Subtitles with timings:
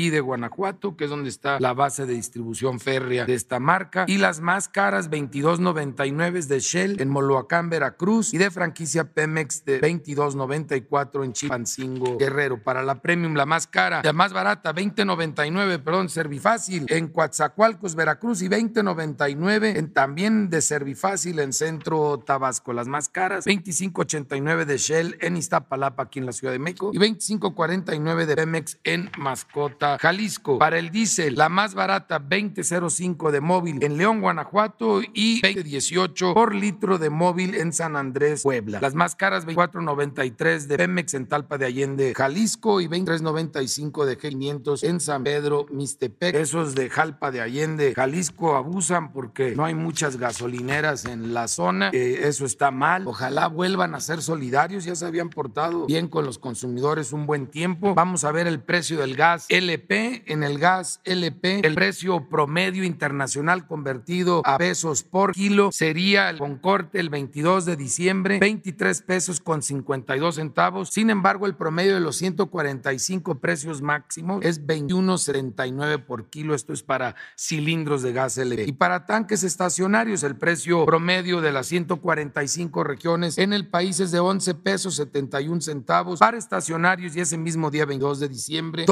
[0.00, 4.04] Iturbide, Guanajuato, que es donde está la base de distribución férrea de esta marca.
[4.08, 9.80] Y las más caras, 22.99 de Shell en Moloacán, Veracruz y de franquicia Pemex de
[9.80, 12.62] 22.94 en Chilpancingo, Guerrero.
[12.62, 18.42] Para la Premium, la más cara, la más barata, 20.99, perdón, Servifácil en Coatzacoalcos, Veracruz
[18.42, 22.72] y 20.99 en también de Servifácil en Centro Tabasco.
[22.72, 26.98] Las más caras, 25.89 de Shell en Iztapalapa, aquí en la Ciudad de México y
[26.98, 30.58] 25.49 de Pemex en Mascota Jalisco.
[30.58, 36.54] Para el diésel, la más barata 2005 de móvil en León, Guanajuato y 2018 por
[36.54, 38.78] litro de móvil en San Andrés, Puebla.
[38.80, 44.84] Las más caras 24.93 de Pemex en Talpa de Allende, Jalisco y 23.95 de G500
[44.84, 46.34] en San Pedro, Mistepec.
[46.34, 51.90] Esos de Jalpa de Allende, Jalisco abusan porque no hay muchas gasolineras en la zona.
[51.92, 53.06] Eso está mal.
[53.06, 54.84] Ojalá vuelvan a ser solidarios.
[54.84, 57.94] Ya se habían portado bien con los consumidores un buen tiempo.
[57.94, 59.79] Vamos a ver el precio del gas LP.
[59.88, 66.58] En el gas LP, el precio promedio internacional convertido a pesos por kilo sería con
[66.58, 70.90] corte el 22 de diciembre, 23 pesos con 52 centavos.
[70.90, 76.54] Sin embargo, el promedio de los 145 precios máximos es 21.79 por kilo.
[76.54, 78.64] Esto es para cilindros de gas LP.
[78.66, 84.10] Y para tanques estacionarios, el precio promedio de las 145 regiones en el país es
[84.10, 86.20] de 11 pesos 71 centavos.
[86.20, 88.84] Para estacionarios y ese mismo día 22 de diciembre,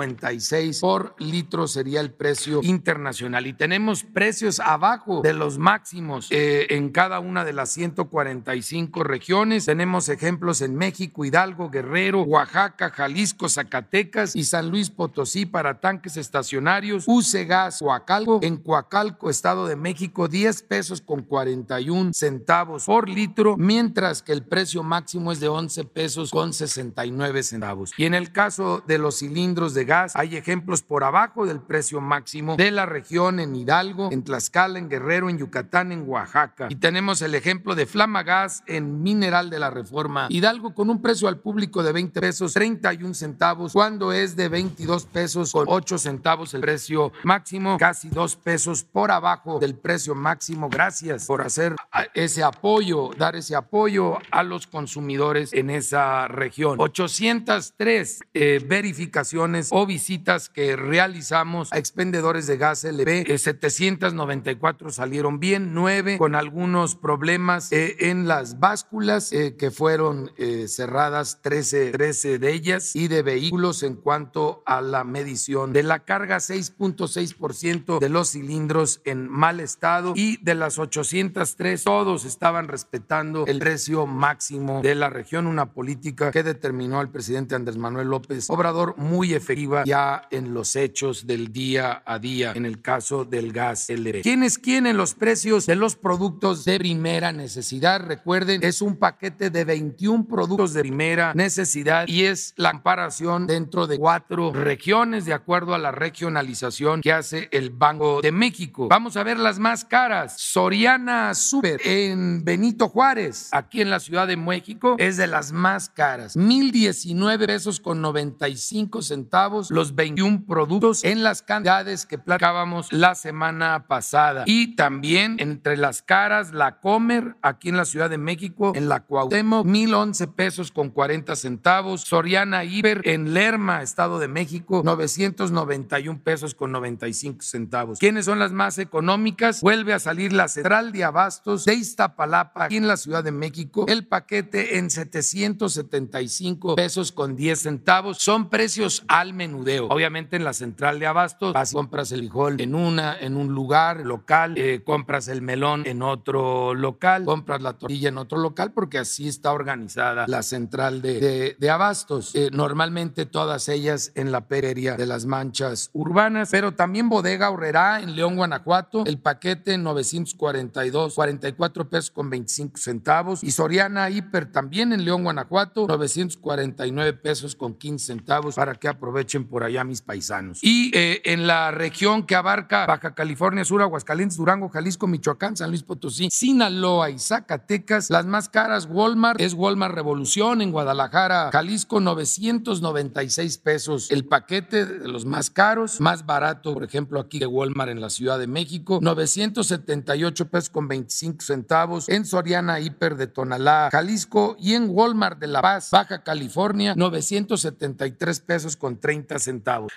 [0.00, 3.46] 12.56 por litro sería el precio internacional.
[3.46, 9.66] Y tenemos precios abajo de los máximos eh, en cada una de las 145 regiones.
[9.66, 16.16] Tenemos ejemplos en México, Hidalgo, Guerrero, Oaxaca, Jalisco, Zacatecas y San Luis Potosí para tanques
[16.16, 17.04] estacionarios.
[17.06, 18.40] Use Gas, Coacalco.
[18.42, 24.42] En Coacalco, Estado de México, 10 pesos con 41 centavos por litro, mientras que el
[24.42, 27.92] precio máximo es de 11 pesos con 69 centavos.
[27.96, 32.56] Y en el caso de los cilindros de hay ejemplos por abajo del precio máximo
[32.56, 36.68] de la región en Hidalgo, en Tlaxcala, en Guerrero, en Yucatán, en Oaxaca.
[36.70, 41.02] Y tenemos el ejemplo de Flama Gas en Mineral de la Reforma Hidalgo con un
[41.02, 45.98] precio al público de 20 pesos 31 centavos, cuando es de 22 pesos con 8
[45.98, 50.68] centavos el precio máximo, casi 2 pesos por abajo del precio máximo.
[50.68, 51.74] Gracias por hacer
[52.14, 56.76] ese apoyo, dar ese apoyo a los consumidores en esa región.
[56.78, 65.74] 803 eh, verificaciones visitas que realizamos a expendedores de gas LP, 794 eh, salieron bien,
[65.74, 70.30] 9 con algunos problemas eh, en las básculas que fueron
[70.66, 76.00] cerradas, 13, 13 de ellas, y de vehículos en cuanto a la medición de la
[76.00, 83.46] carga, 6.6% de los cilindros en mal estado y de las 803 todos estaban respetando
[83.46, 88.48] el precio máximo de la región, una política que determinó el presidente Andrés Manuel López
[88.50, 89.50] Obrador muy efectiva
[89.84, 94.22] ya en los hechos del día a día en el caso del gas LP.
[94.22, 98.00] ¿Quién es quién en los precios de los productos de primera necesidad?
[98.00, 103.86] Recuerden, es un paquete de 21 productos de primera necesidad y es la comparación dentro
[103.86, 108.88] de cuatro regiones de acuerdo a la regionalización que hace el Banco de México.
[108.88, 110.40] Vamos a ver las más caras.
[110.40, 115.88] Soriana Super en Benito Juárez, aquí en la Ciudad de México, es de las más
[115.88, 116.36] caras.
[116.36, 123.86] 1019 pesos con 95 centavos los 21 productos en las cantidades que platicábamos la semana
[123.86, 124.44] pasada.
[124.46, 129.00] Y también entre las caras, la Comer, aquí en la Ciudad de México, en la
[129.00, 132.02] Cuauhtémoc, 1011 pesos con 40 centavos.
[132.02, 137.98] Soriana Iber en Lerma, Estado de México, 991 pesos con 95 centavos.
[137.98, 139.60] ¿Quiénes son las más económicas?
[139.60, 143.86] Vuelve a salir la Central de Abastos de Iztapalapa, aquí en la Ciudad de México,
[143.88, 148.18] el paquete en 775 pesos con 10 centavos.
[148.18, 149.86] Son precios al menudeo.
[149.86, 154.04] Obviamente en la Central de Abastos vas compras el frijol en una, en un lugar
[154.04, 158.98] local, eh, compras el melón en otro local, compras la tortilla en otro local, porque
[158.98, 162.34] así está organizada la Central de, de, Abastos.
[162.34, 168.02] Eh, normalmente todas ellas en la feria de las manchas urbanas, pero también Bodega Horrera
[168.02, 173.42] en León, Guanajuato, el paquete 942, 44 pesos con 25 centavos.
[173.42, 179.29] Y Soriana Hiper también en León, Guanajuato, 949 pesos con 15 centavos para que aprovechen
[179.38, 180.58] por allá mis paisanos.
[180.62, 185.70] Y eh, en la región que abarca Baja California Sur, Aguascalientes, Durango, Jalisco, Michoacán, San
[185.70, 192.00] Luis Potosí, Sinaloa y Zacatecas, las más caras Walmart es Walmart Revolución en Guadalajara, Jalisco,
[192.00, 197.90] 996 pesos el paquete de los más caros, más barato, por ejemplo, aquí de Walmart
[197.90, 203.88] en la Ciudad de México, 978 pesos con 25 centavos en Soriana Hiper de Tonalá,
[203.92, 209.19] Jalisco y en Walmart de La Paz, Baja California, 973 pesos con 30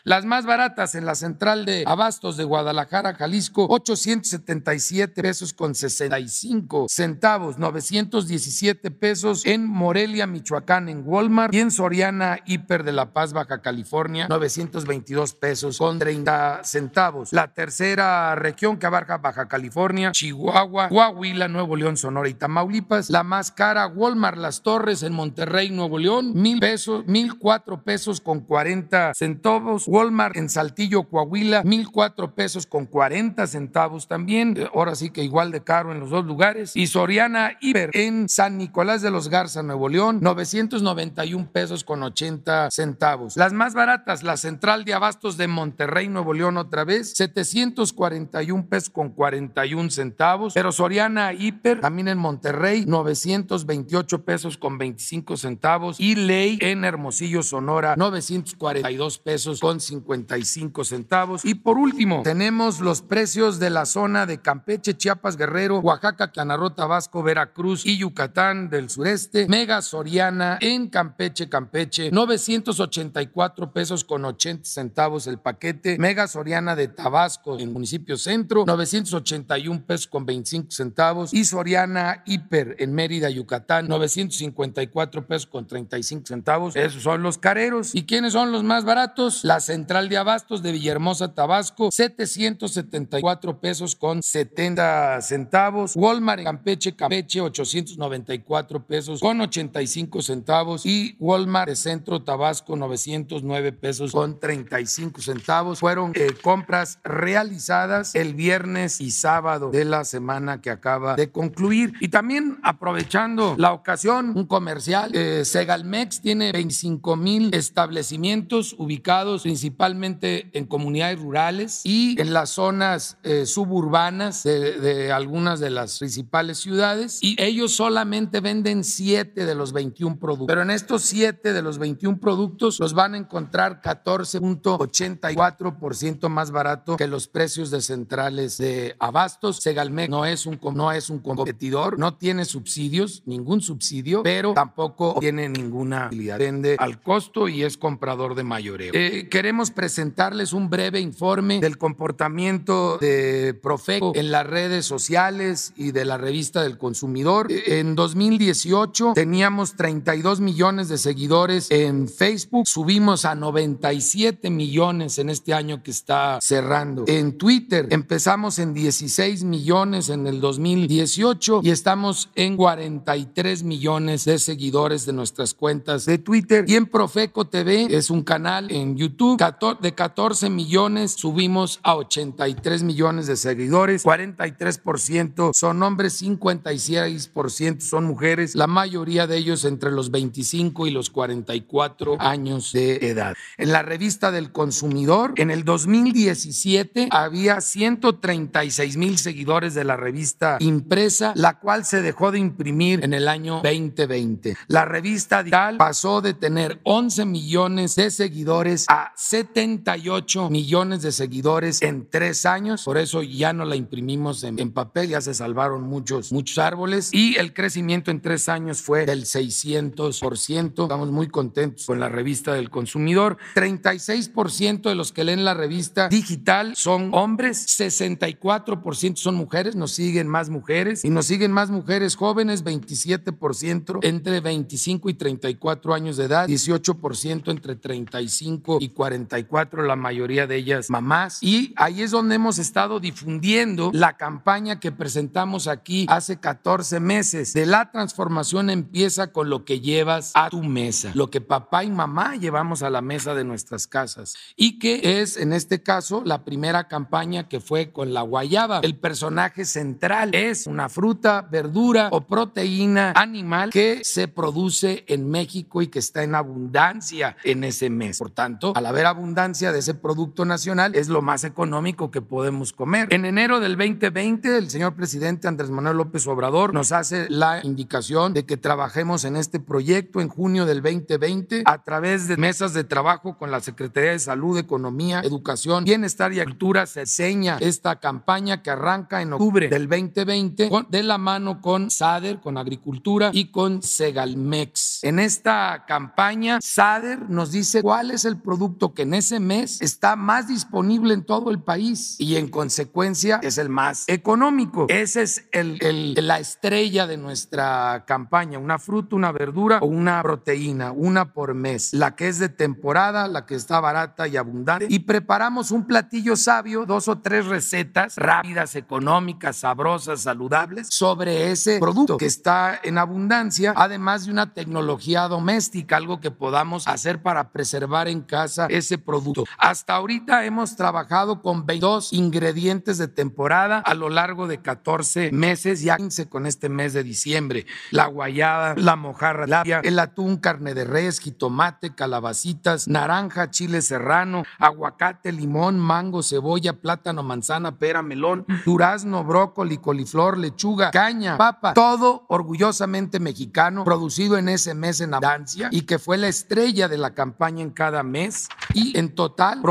[0.04, 6.88] Las más baratas en la central de Abastos de Guadalajara, Jalisco, 877 pesos con 65
[6.90, 13.34] centavos, 917 pesos en Morelia, Michoacán, en Walmart y en Soriana Hiper de La Paz,
[13.34, 17.34] Baja California, 922 pesos con 30 centavos.
[17.34, 23.10] La tercera región que abarca Baja California, Chihuahua, Coahuila, Nuevo León, Sonora y Tamaulipas.
[23.10, 28.22] La más cara, Walmart Las Torres en Monterrey, Nuevo León, mil pesos, mil cuatro pesos
[28.22, 29.88] con 40 70 centavos.
[29.88, 34.56] Walmart en Saltillo, Coahuila, 1004 pesos con 40 centavos también.
[34.58, 36.76] Eh, Ahora sí que igual de caro en los dos lugares.
[36.76, 42.70] Y Soriana Iber en San Nicolás de los Garza, Nuevo León, 991 pesos con 80
[42.72, 43.38] centavos.
[43.38, 48.90] Las más baratas, la Central de Abastos de Monterrey, Nuevo León, otra vez, 741 pesos
[48.90, 50.54] con 41 centavos.
[50.54, 56.00] Pero Soriana Hiper, también en Monterrey, 928 pesos con 25 centavos.
[56.00, 61.46] Y Ley en Hermosillo, Sonora, 942 pesos con 55 centavos.
[61.46, 66.72] Y por último, tenemos los precios de la zona de Campeche, Chiapas, Guerrero, Oaxaca, Roo,
[66.72, 69.48] Tabasco, Veracruz y Yucatán del sureste.
[69.48, 75.98] Mega Soriana en Campeche, Campeche, 984 pesos con 80 centavos el paquete.
[75.98, 81.34] Mega Soriana de Tabasco en municipio centro, 981 pesos con 25 centavos.
[81.34, 86.76] Y Soriana Hiper en Mérida, Yucatán, 954 pesos con 35 centavos.
[86.76, 87.94] Esos son los careros.
[87.96, 88.93] ¿Y quiénes son los más baratos?
[89.42, 95.96] La Central de Abastos de Villahermosa, Tabasco, 774 pesos con 70 centavos.
[95.96, 100.86] Walmart en Campeche, Campeche, 894 pesos con 85 centavos.
[100.86, 105.80] Y Walmart de Centro, Tabasco, 909 pesos con 35 centavos.
[105.80, 111.94] Fueron eh, compras realizadas el viernes y sábado de la semana que acaba de concluir.
[112.00, 120.50] Y también aprovechando la ocasión, un comercial, eh, Segalmex tiene 25 mil establecimientos ubicados principalmente
[120.54, 126.60] en comunidades rurales y en las zonas eh, suburbanas de, de algunas de las principales
[126.60, 127.20] ciudades.
[127.22, 130.48] Y ellos solamente venden 7 de los 21 productos.
[130.48, 136.96] Pero en estos 7 de los 21 productos los van a encontrar 14.84% más barato
[136.98, 139.58] que los precios de centrales de abastos.
[139.58, 145.18] Segalmex no es un, no es un competidor, no tiene subsidios, ningún subsidio, pero tampoco
[145.20, 146.40] tiene ninguna utilidad.
[146.40, 148.44] Vende al costo y es comprador de
[148.80, 155.92] Eh, queremos presentarles un breve informe del comportamiento de Profeco en las redes sociales y
[155.92, 157.52] de la revista del consumidor.
[157.52, 165.30] Eh, En 2018 teníamos 32 millones de seguidores en Facebook, subimos a 97 millones en
[165.30, 167.04] este año que está cerrando.
[167.08, 174.40] En Twitter empezamos en 16 millones en el 2018 y estamos en 43 millones de
[174.40, 176.66] seguidores de nuestras cuentas de Twitter.
[176.68, 179.42] Y en Profeco TV es un canal en YouTube
[179.82, 184.06] de 14 millones, subimos a 83 millones de seguidores.
[184.06, 191.10] 43% son hombres, 56% son mujeres, la mayoría de ellos entre los 25 y los
[191.10, 193.34] 44 años de edad.
[193.58, 200.58] En la revista del consumidor, en el 2017 había 136 mil seguidores de la revista
[200.60, 204.58] impresa, la cual se dejó de imprimir en el año 2020.
[204.68, 208.43] La revista digital pasó de tener 11 millones de seguidores
[208.88, 212.84] a 78 millones de seguidores en tres años.
[212.84, 217.14] Por eso ya no la imprimimos en, en papel, ya se salvaron muchos, muchos árboles
[217.14, 220.84] y el crecimiento en tres años fue del 600%.
[220.84, 223.38] Estamos muy contentos con la revista del consumidor.
[223.56, 230.28] 36% de los que leen la revista digital son hombres, 64% son mujeres, nos siguen
[230.28, 236.26] más mujeres y nos siguen más mujeres jóvenes, 27% entre 25 y 34 años de
[236.26, 238.04] edad, 18% entre 35
[238.42, 241.40] y 44, la mayoría de ellas mamás.
[241.42, 247.54] Y ahí es donde hemos estado difundiendo la campaña que presentamos aquí hace 14 meses.
[247.54, 251.92] De la transformación empieza con lo que llevas a tu mesa, lo que papá y
[251.92, 254.36] mamá llevamos a la mesa de nuestras casas.
[254.56, 258.80] Y que es, en este caso, la primera campaña que fue con la guayaba.
[258.84, 265.82] El personaje central es una fruta, verdura o proteína animal que se produce en México
[265.82, 268.18] y que está en abundancia en ese mes.
[268.24, 272.72] Por tanto, al haber abundancia de ese producto nacional, es lo más económico que podemos
[272.72, 273.10] comer.
[273.14, 278.34] En enero del 2020, el señor presidente Andrés Manuel López Obrador nos hace la indicación
[278.34, 282.86] de que trabajemos en este proyecto en junio del 2020 a través de mesas de
[282.86, 286.86] trabajo con la Secretaría de Salud, Economía, Educación, Bienestar y Cultura.
[286.86, 291.92] Se enseña esta campaña que arranca en octubre del 2020 con- de la mano con
[291.92, 295.04] SADER, con Agricultura y con Segalmex.
[295.04, 300.16] En esta campaña, SADER nos dice cuál es el producto que en ese mes está
[300.16, 304.86] más disponible en todo el país y en consecuencia es el más económico.
[304.90, 310.22] Esa es el- el- la estrella de nuestra campaña, una fruta, una verdura o una
[310.24, 314.88] proteína, una por mes, la que es de temporada, la que está barata y abundante.
[314.90, 321.80] Y preparamos un platillo sabio, dos o tres recetas rápidas, económicas, sabrosas, saludables sobre ese
[321.80, 327.50] producto que está en abundancia, además de una tecnología doméstica, algo que podamos hacer para
[327.52, 329.46] preservar en casa ese producto.
[329.58, 335.82] Hasta ahorita hemos trabajado con 22 ingredientes de temporada a lo largo de 14 meses,
[335.82, 337.66] ya 15 con este mes de diciembre.
[337.92, 344.44] La guayaba, la mojarra labia, el atún, carne de res, jitomate, calabacitas, naranja, chile serrano,
[344.60, 352.26] aguacate, limón, mango, cebolla, plátano, manzana, pera, melón, durazno, brócoli, coliflor, lechuga, caña, papa, todo
[352.28, 357.14] orgullosamente mexicano, producido en ese mes en abundancia y que fue la estrella de la
[357.14, 358.48] campaña en cada mes.
[358.74, 359.62] Y en total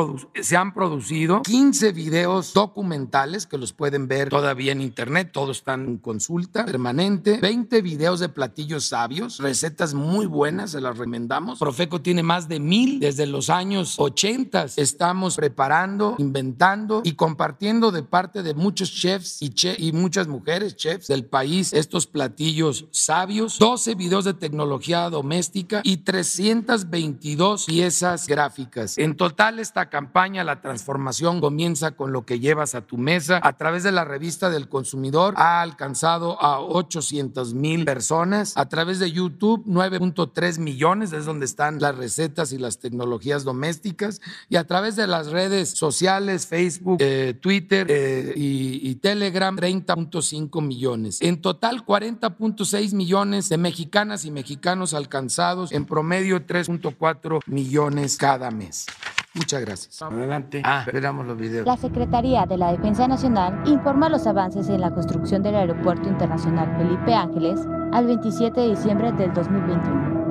[0.41, 5.87] se han producido 15 videos documentales que los pueden ver todavía en internet, todos están
[5.87, 11.59] en consulta permanente, 20 videos de platillos sabios, recetas muy buenas, se las recomendamos.
[11.59, 14.67] Profeco tiene más de mil desde los años 80.
[14.77, 21.09] Estamos preparando, inventando y compartiendo de parte de muchos chefs y, y muchas mujeres chefs
[21.09, 28.99] del país estos platillos sabios, 12 videos de tecnología doméstica y 322 piezas gráficas.
[28.99, 33.41] En total, esta campaña, la transformación, comienza con lo que llevas a tu mesa.
[33.43, 38.57] A través de la revista del consumidor ha alcanzado a 800 mil personas.
[38.57, 44.21] A través de YouTube, 9.3 millones, es donde están las recetas y las tecnologías domésticas.
[44.49, 51.21] Y a través de las redes sociales, Facebook, eh, Twitter eh, y Telegram, 30.5 millones.
[51.21, 58.87] En total, 40.6 millones de mexicanas y mexicanos alcanzados, en promedio 3.4 millones cada mes.
[59.35, 60.03] Muchas gracias.
[60.03, 60.63] Adelante.
[60.65, 61.67] Ah, esperamos los videos.
[61.67, 66.77] La Secretaría de la Defensa Nacional informa los avances en la construcción del Aeropuerto Internacional
[66.77, 67.61] Felipe Ángeles
[67.93, 70.22] al 27 de diciembre del 2021.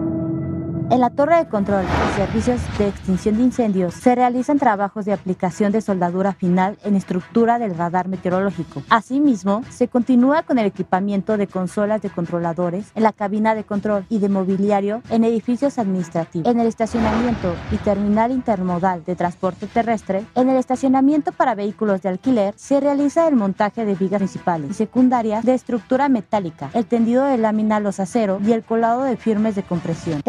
[0.92, 5.14] En la torre de control y servicios de extinción de incendios se realizan trabajos de
[5.14, 8.84] aplicación de soldadura final en estructura del radar meteorológico.
[8.90, 14.06] Asimismo, se continúa con el equipamiento de consolas de controladores en la cabina de control
[14.10, 20.26] y de mobiliario en edificios administrativos, en el estacionamiento y terminal intermodal de transporte terrestre.
[20.36, 24.74] En el estacionamiento para vehículos de alquiler se realiza el montaje de vigas principales y
[24.74, 29.56] secundarias de estructura metálica, el tendido de lámina los acero y el colado de firmes
[29.56, 30.22] de compresión.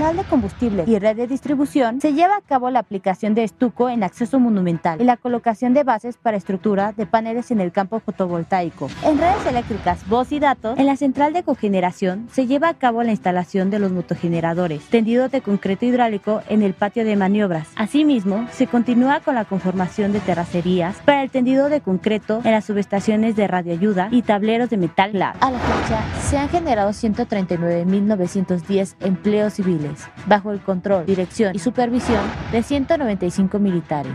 [0.00, 4.02] De Combustible y Red de Distribución se lleva a cabo la aplicación de estuco en
[4.02, 8.88] acceso monumental y la colocación de bases para estructura de paneles en el campo fotovoltaico.
[9.04, 13.02] En redes eléctricas, voz y datos, en la central de cogeneración se lleva a cabo
[13.02, 17.68] la instalación de los motogeneradores, tendidos de concreto hidráulico en el patio de maniobras.
[17.76, 22.64] Asimismo, se continúa con la conformación de terracerías para el tendido de concreto en las
[22.64, 25.36] subestaciones de radioayuda y tableros de metal lab.
[25.40, 29.89] A la fecha, se han generado 139.910 empleos civiles
[30.26, 32.22] bajo el control, dirección y supervisión
[32.52, 34.14] de 195 militares.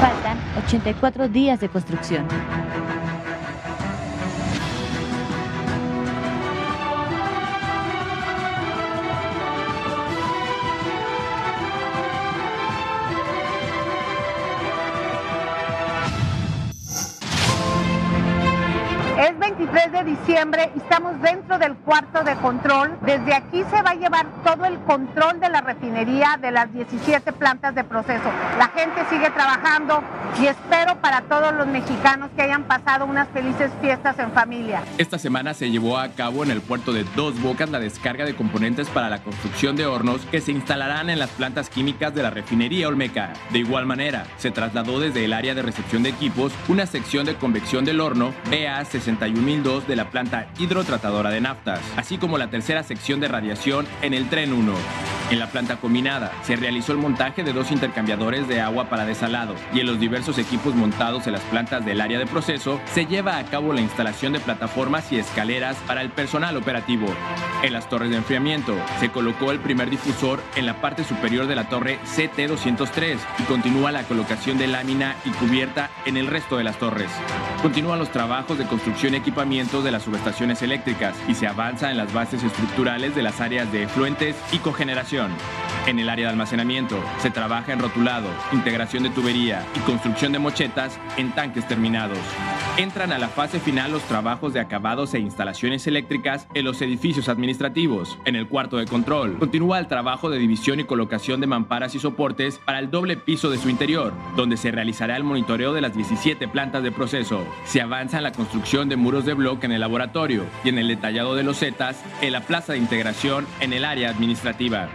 [0.00, 2.26] Faltan 84 días de construcción.
[19.26, 22.96] Es 23 de diciembre y estamos dentro del cuarto de control.
[23.00, 27.32] Desde aquí se va a llevar todo el control de la refinería de las 17
[27.32, 28.30] plantas de proceso.
[28.56, 30.00] La gente sigue trabajando
[30.40, 34.84] y espero para todos los mexicanos que hayan pasado unas felices fiestas en familia.
[34.96, 38.36] Esta semana se llevó a cabo en el puerto de Dos Bocas la descarga de
[38.36, 42.30] componentes para la construcción de hornos que se instalarán en las plantas químicas de la
[42.30, 43.32] refinería Olmeca.
[43.50, 47.34] De igual manera, se trasladó desde el área de recepción de equipos una sección de
[47.34, 48.84] convección del horno BA
[49.18, 54.14] 61002 de la planta hidrotratadora de naftas, así como la tercera sección de radiación en
[54.14, 54.72] el tren 1.
[55.30, 59.56] En la planta combinada se realizó el montaje de dos intercambiadores de agua para desalado
[59.74, 63.38] y en los diversos equipos montados en las plantas del área de proceso se lleva
[63.38, 67.06] a cabo la instalación de plataformas y escaleras para el personal operativo.
[67.62, 71.56] En las torres de enfriamiento se colocó el primer difusor en la parte superior de
[71.56, 76.64] la torre CT203 y continúa la colocación de lámina y cubierta en el resto de
[76.64, 77.10] las torres.
[77.62, 81.96] Continúan los trabajos de construcción y equipamiento de las subestaciones eléctricas y se avanza en
[81.96, 85.30] las bases estructurales de las áreas de efluentes y cogeneración.
[85.86, 90.40] En el área de almacenamiento se trabaja en rotulado, integración de tubería y construcción de
[90.40, 92.18] mochetas en tanques terminados.
[92.76, 97.28] Entran a la fase final los trabajos de acabados e instalaciones eléctricas en los edificios
[97.28, 98.18] administrativos.
[98.24, 102.00] En el cuarto de control continúa el trabajo de división y colocación de mamparas y
[102.00, 105.94] soportes para el doble piso de su interior, donde se realizará el monitoreo de las
[105.94, 107.46] 17 plantas de proceso.
[107.64, 110.88] Se avanza en la construcción de muros de bloque en el laboratorio y en el
[110.88, 114.88] detallado de los zetas en la plaza de integración en el área administrativa.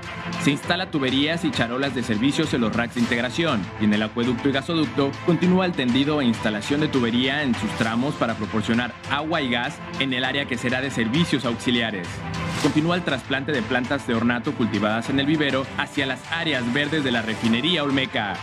[0.44, 4.04] Se instala tuberías y charolas de servicios en los racks de integración y en el
[4.04, 8.94] acueducto y gasoducto continúa el tendido e instalación de tubería en sus tramos para proporcionar
[9.10, 12.08] agua y gas en el área que será de servicios auxiliares.
[12.62, 17.04] continúa el trasplante de plantas de ornato cultivadas en el vivero hacia las áreas verdes
[17.04, 18.36] de la refinería Olmeca.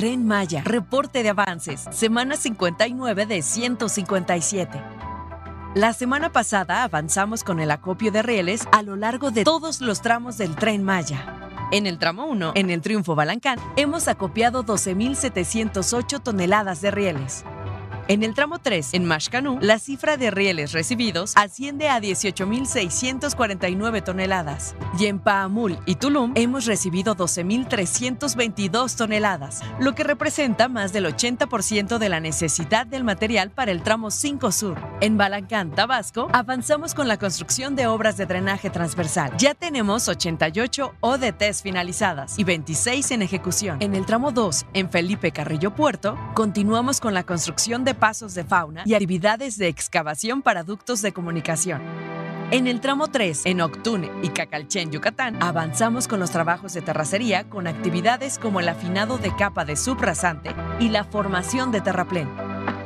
[0.00, 4.82] Tren Maya, reporte de avances, semana 59 de 157.
[5.74, 10.00] La semana pasada avanzamos con el acopio de rieles a lo largo de todos los
[10.00, 11.50] tramos del Tren Maya.
[11.70, 17.44] En el tramo 1, en el Triunfo Balancán, hemos acopiado 12.708 toneladas de rieles.
[18.10, 24.74] En el tramo 3, en Mashcanú, la cifra de rieles recibidos asciende a 18.649 toneladas.
[24.98, 31.98] Y en Paamul y Tulum hemos recibido 12.322 toneladas, lo que representa más del 80%
[31.98, 34.76] de la necesidad del material para el tramo 5 Sur.
[35.00, 39.30] En Balancán, Tabasco, avanzamos con la construcción de obras de drenaje transversal.
[39.38, 43.80] Ya tenemos 88 ODTs finalizadas y 26 en ejecución.
[43.80, 48.42] En el tramo 2, en Felipe Carrillo Puerto, continuamos con la construcción de pasos de
[48.42, 51.82] fauna y actividades de excavación para ductos de comunicación.
[52.50, 57.48] En el tramo 3, en Octún y Cacalchen, Yucatán, avanzamos con los trabajos de terracería
[57.48, 62.28] con actividades como el afinado de capa de subrasante y la formación de terraplén.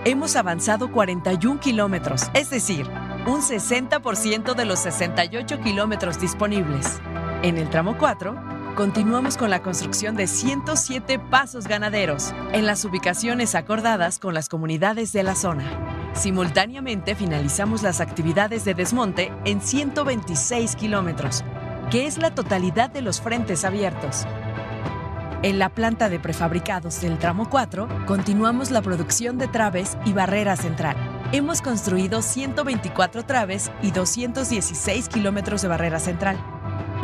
[0.04, 2.86] Hemos avanzado 41 kilómetros, es decir,
[3.26, 7.00] un 60% de los 68 kilómetros disponibles.
[7.42, 13.54] En el tramo 4, continuamos con la construcción de 107 pasos ganaderos en las ubicaciones
[13.54, 15.64] acordadas con las comunidades de la zona.
[16.14, 21.44] Simultáneamente finalizamos las actividades de desmonte en 126 kilómetros,
[21.90, 24.26] que es la totalidad de los frentes abiertos.
[25.42, 30.56] En la planta de prefabricados del tramo 4, continuamos la producción de traves y barrera
[30.56, 30.96] central.
[31.32, 36.53] Hemos construido 124 traves y 216 kilómetros de barrera central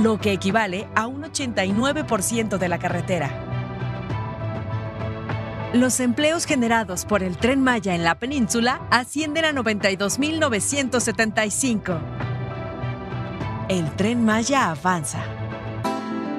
[0.02, 3.30] lo que equivale a un 89% de la carretera.
[5.72, 12.00] Los empleos generados por el tren Maya en la península ascienden a 92.975.
[13.68, 15.39] El tren Maya avanza.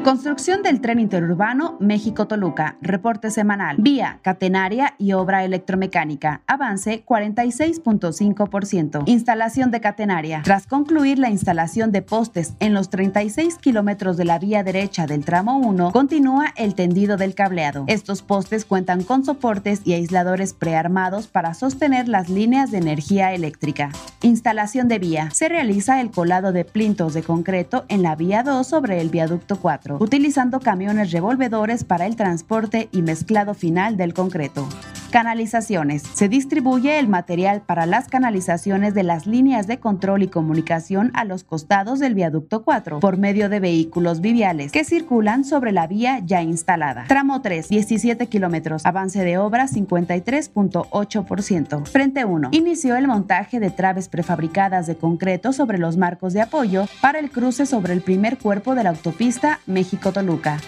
[0.03, 2.75] Construcción del tren interurbano México-Toluca.
[2.81, 3.75] Reporte semanal.
[3.77, 6.41] Vía, catenaria y obra electromecánica.
[6.47, 9.03] Avance 46.5%.
[9.05, 10.41] Instalación de catenaria.
[10.43, 15.23] Tras concluir la instalación de postes en los 36 kilómetros de la vía derecha del
[15.23, 17.83] tramo 1, continúa el tendido del cableado.
[17.85, 23.91] Estos postes cuentan con soportes y aisladores prearmados para sostener las líneas de energía eléctrica.
[24.23, 25.29] Instalación de vía.
[25.31, 29.59] Se realiza el colado de plintos de concreto en la vía 2 sobre el viaducto
[29.59, 34.67] 4 utilizando camiones revolvedores para el transporte y mezclado final del concreto.
[35.11, 36.03] Canalizaciones.
[36.13, 41.25] Se distribuye el material para las canalizaciones de las líneas de control y comunicación a
[41.25, 46.21] los costados del viaducto 4 por medio de vehículos viviales que circulan sobre la vía
[46.25, 47.03] ya instalada.
[47.09, 48.85] Tramo 3, 17 kilómetros.
[48.85, 51.85] Avance de obra 53.8%.
[51.87, 52.49] Frente 1.
[52.53, 57.31] Inició el montaje de traves prefabricadas de concreto sobre los marcos de apoyo para el
[57.31, 60.59] cruce sobre el primer cuerpo de la autopista México-Toluca.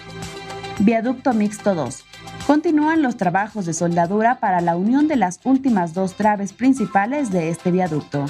[0.80, 2.04] Viaducto Mixto 2.
[2.48, 7.48] Continúan los trabajos de soldadura para la unión de las últimas dos traves principales de
[7.48, 8.26] este viaducto.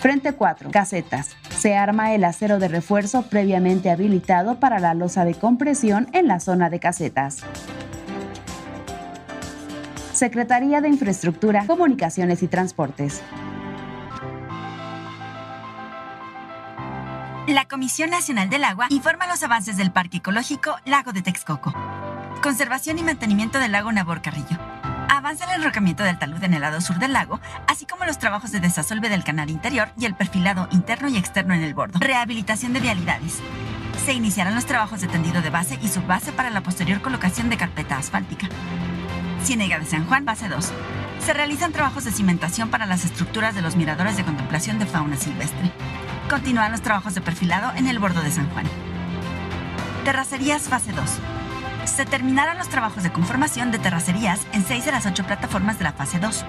[0.00, 0.70] Frente 4.
[0.70, 1.36] Casetas.
[1.58, 6.40] Se arma el acero de refuerzo previamente habilitado para la losa de compresión en la
[6.40, 7.40] zona de casetas.
[10.14, 13.20] Secretaría de Infraestructura, Comunicaciones y Transportes.
[17.46, 21.72] La Comisión Nacional del Agua informa los avances del Parque Ecológico Lago de Texcoco.
[22.42, 24.58] Conservación y mantenimiento del lago Nabor Carrillo.
[25.08, 28.50] Avanza el enrocamiento del talud en el lado sur del lago, así como los trabajos
[28.50, 32.00] de desasolve del canal interior y el perfilado interno y externo en el bordo.
[32.00, 33.38] Rehabilitación de vialidades.
[34.04, 37.56] Se iniciarán los trabajos de tendido de base y subbase para la posterior colocación de
[37.56, 38.48] carpeta asfáltica.
[39.44, 40.72] Ciénega de San Juan, base 2.
[41.24, 45.16] Se realizan trabajos de cimentación para las estructuras de los miradores de contemplación de fauna
[45.16, 45.70] silvestre.
[46.28, 48.66] Continúan los trabajos de perfilado en el bordo de San Juan.
[50.04, 51.20] Terracerías fase 2
[51.86, 55.84] se terminaron los trabajos de conformación de terracerías en seis de las ocho plataformas de
[55.84, 56.44] la fase 2.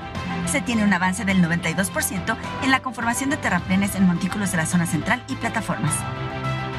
[0.52, 4.66] Se tiene un avance del 92% en la conformación de terraplenes en montículos de la
[4.66, 5.94] zona central y plataformas.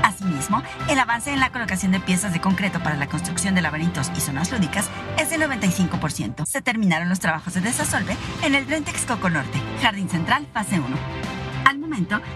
[0.02, 4.10] Asimismo, el avance en la colocación de piezas de concreto para la construcción de laberintos
[4.16, 6.44] y zonas lúdicas es del 95%.
[6.44, 11.37] Se terminaron los trabajos de desasolve en el Tren Texcoco Norte, Jardín Central, fase 1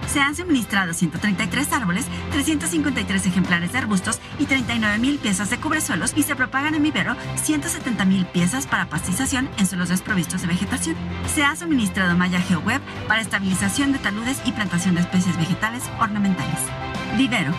[0.06, 6.22] se han suministrado 133 árboles, 353 ejemplares de arbustos y 39.000 piezas de cubresuelos y
[6.22, 10.96] se propagan en vivero 170.000 piezas para pastización en suelos desprovistos de vegetación.
[11.34, 16.60] Se ha suministrado malla GeoWeb para estabilización de taludes y plantación de especies vegetales ornamentales.
[17.16, 17.52] Vivero.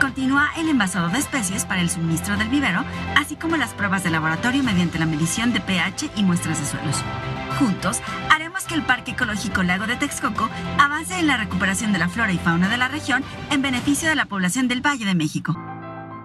[0.00, 2.84] Continúa el envasado de especies para el suministro del vivero,
[3.16, 7.04] así como las pruebas de laboratorio mediante la medición de pH y muestras de suelos.
[7.60, 12.08] Juntos, haremos que el Parque Ecológico Lago de Texcoco avance en la recuperación de la
[12.08, 15.54] flora y fauna de la región en beneficio de la población del Valle de México.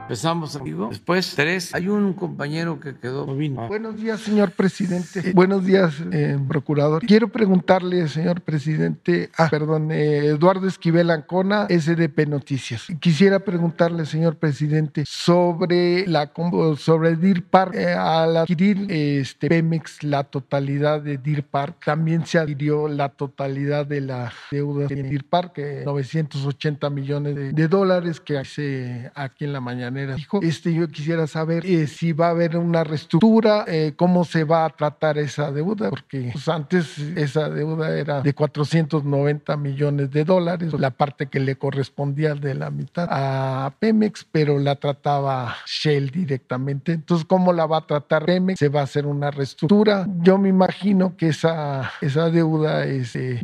[0.06, 0.90] Empezamos, amigo.
[0.90, 1.74] Después, tres.
[1.74, 3.26] Hay un compañero que quedó.
[3.26, 3.68] No vino.
[3.68, 5.30] Buenos días, señor presidente.
[5.30, 7.04] Eh, buenos días, eh, procurador.
[7.04, 12.86] Quiero preguntarle, señor presidente, ah, perdón, eh, Eduardo Esquivel Ancona, SDP Noticias.
[13.00, 16.32] Quisiera preguntarle, señor presidente, sobre la
[16.78, 17.74] sobre Deer Park.
[17.74, 23.88] Eh, al adquirir este Pemex la totalidad de Deer Park, también se adquirió la totalidad
[23.88, 29.54] de la deuda de Deer Park, 980 millones de, de dólares que hace aquí en
[29.54, 33.94] la mañana Dijo, este, yo quisiera saber eh, si va a haber una reestructura, eh,
[33.96, 39.58] cómo se va a tratar esa deuda, porque pues, antes esa deuda era de 490
[39.58, 44.76] millones de dólares, la parte que le correspondía de la mitad a Pemex, pero la
[44.76, 46.94] trataba Shell directamente.
[46.94, 48.60] Entonces, ¿cómo la va a tratar Pemex?
[48.60, 50.08] Se va a hacer una reestructura.
[50.22, 53.42] Yo me imagino que esa, esa deuda es, eh,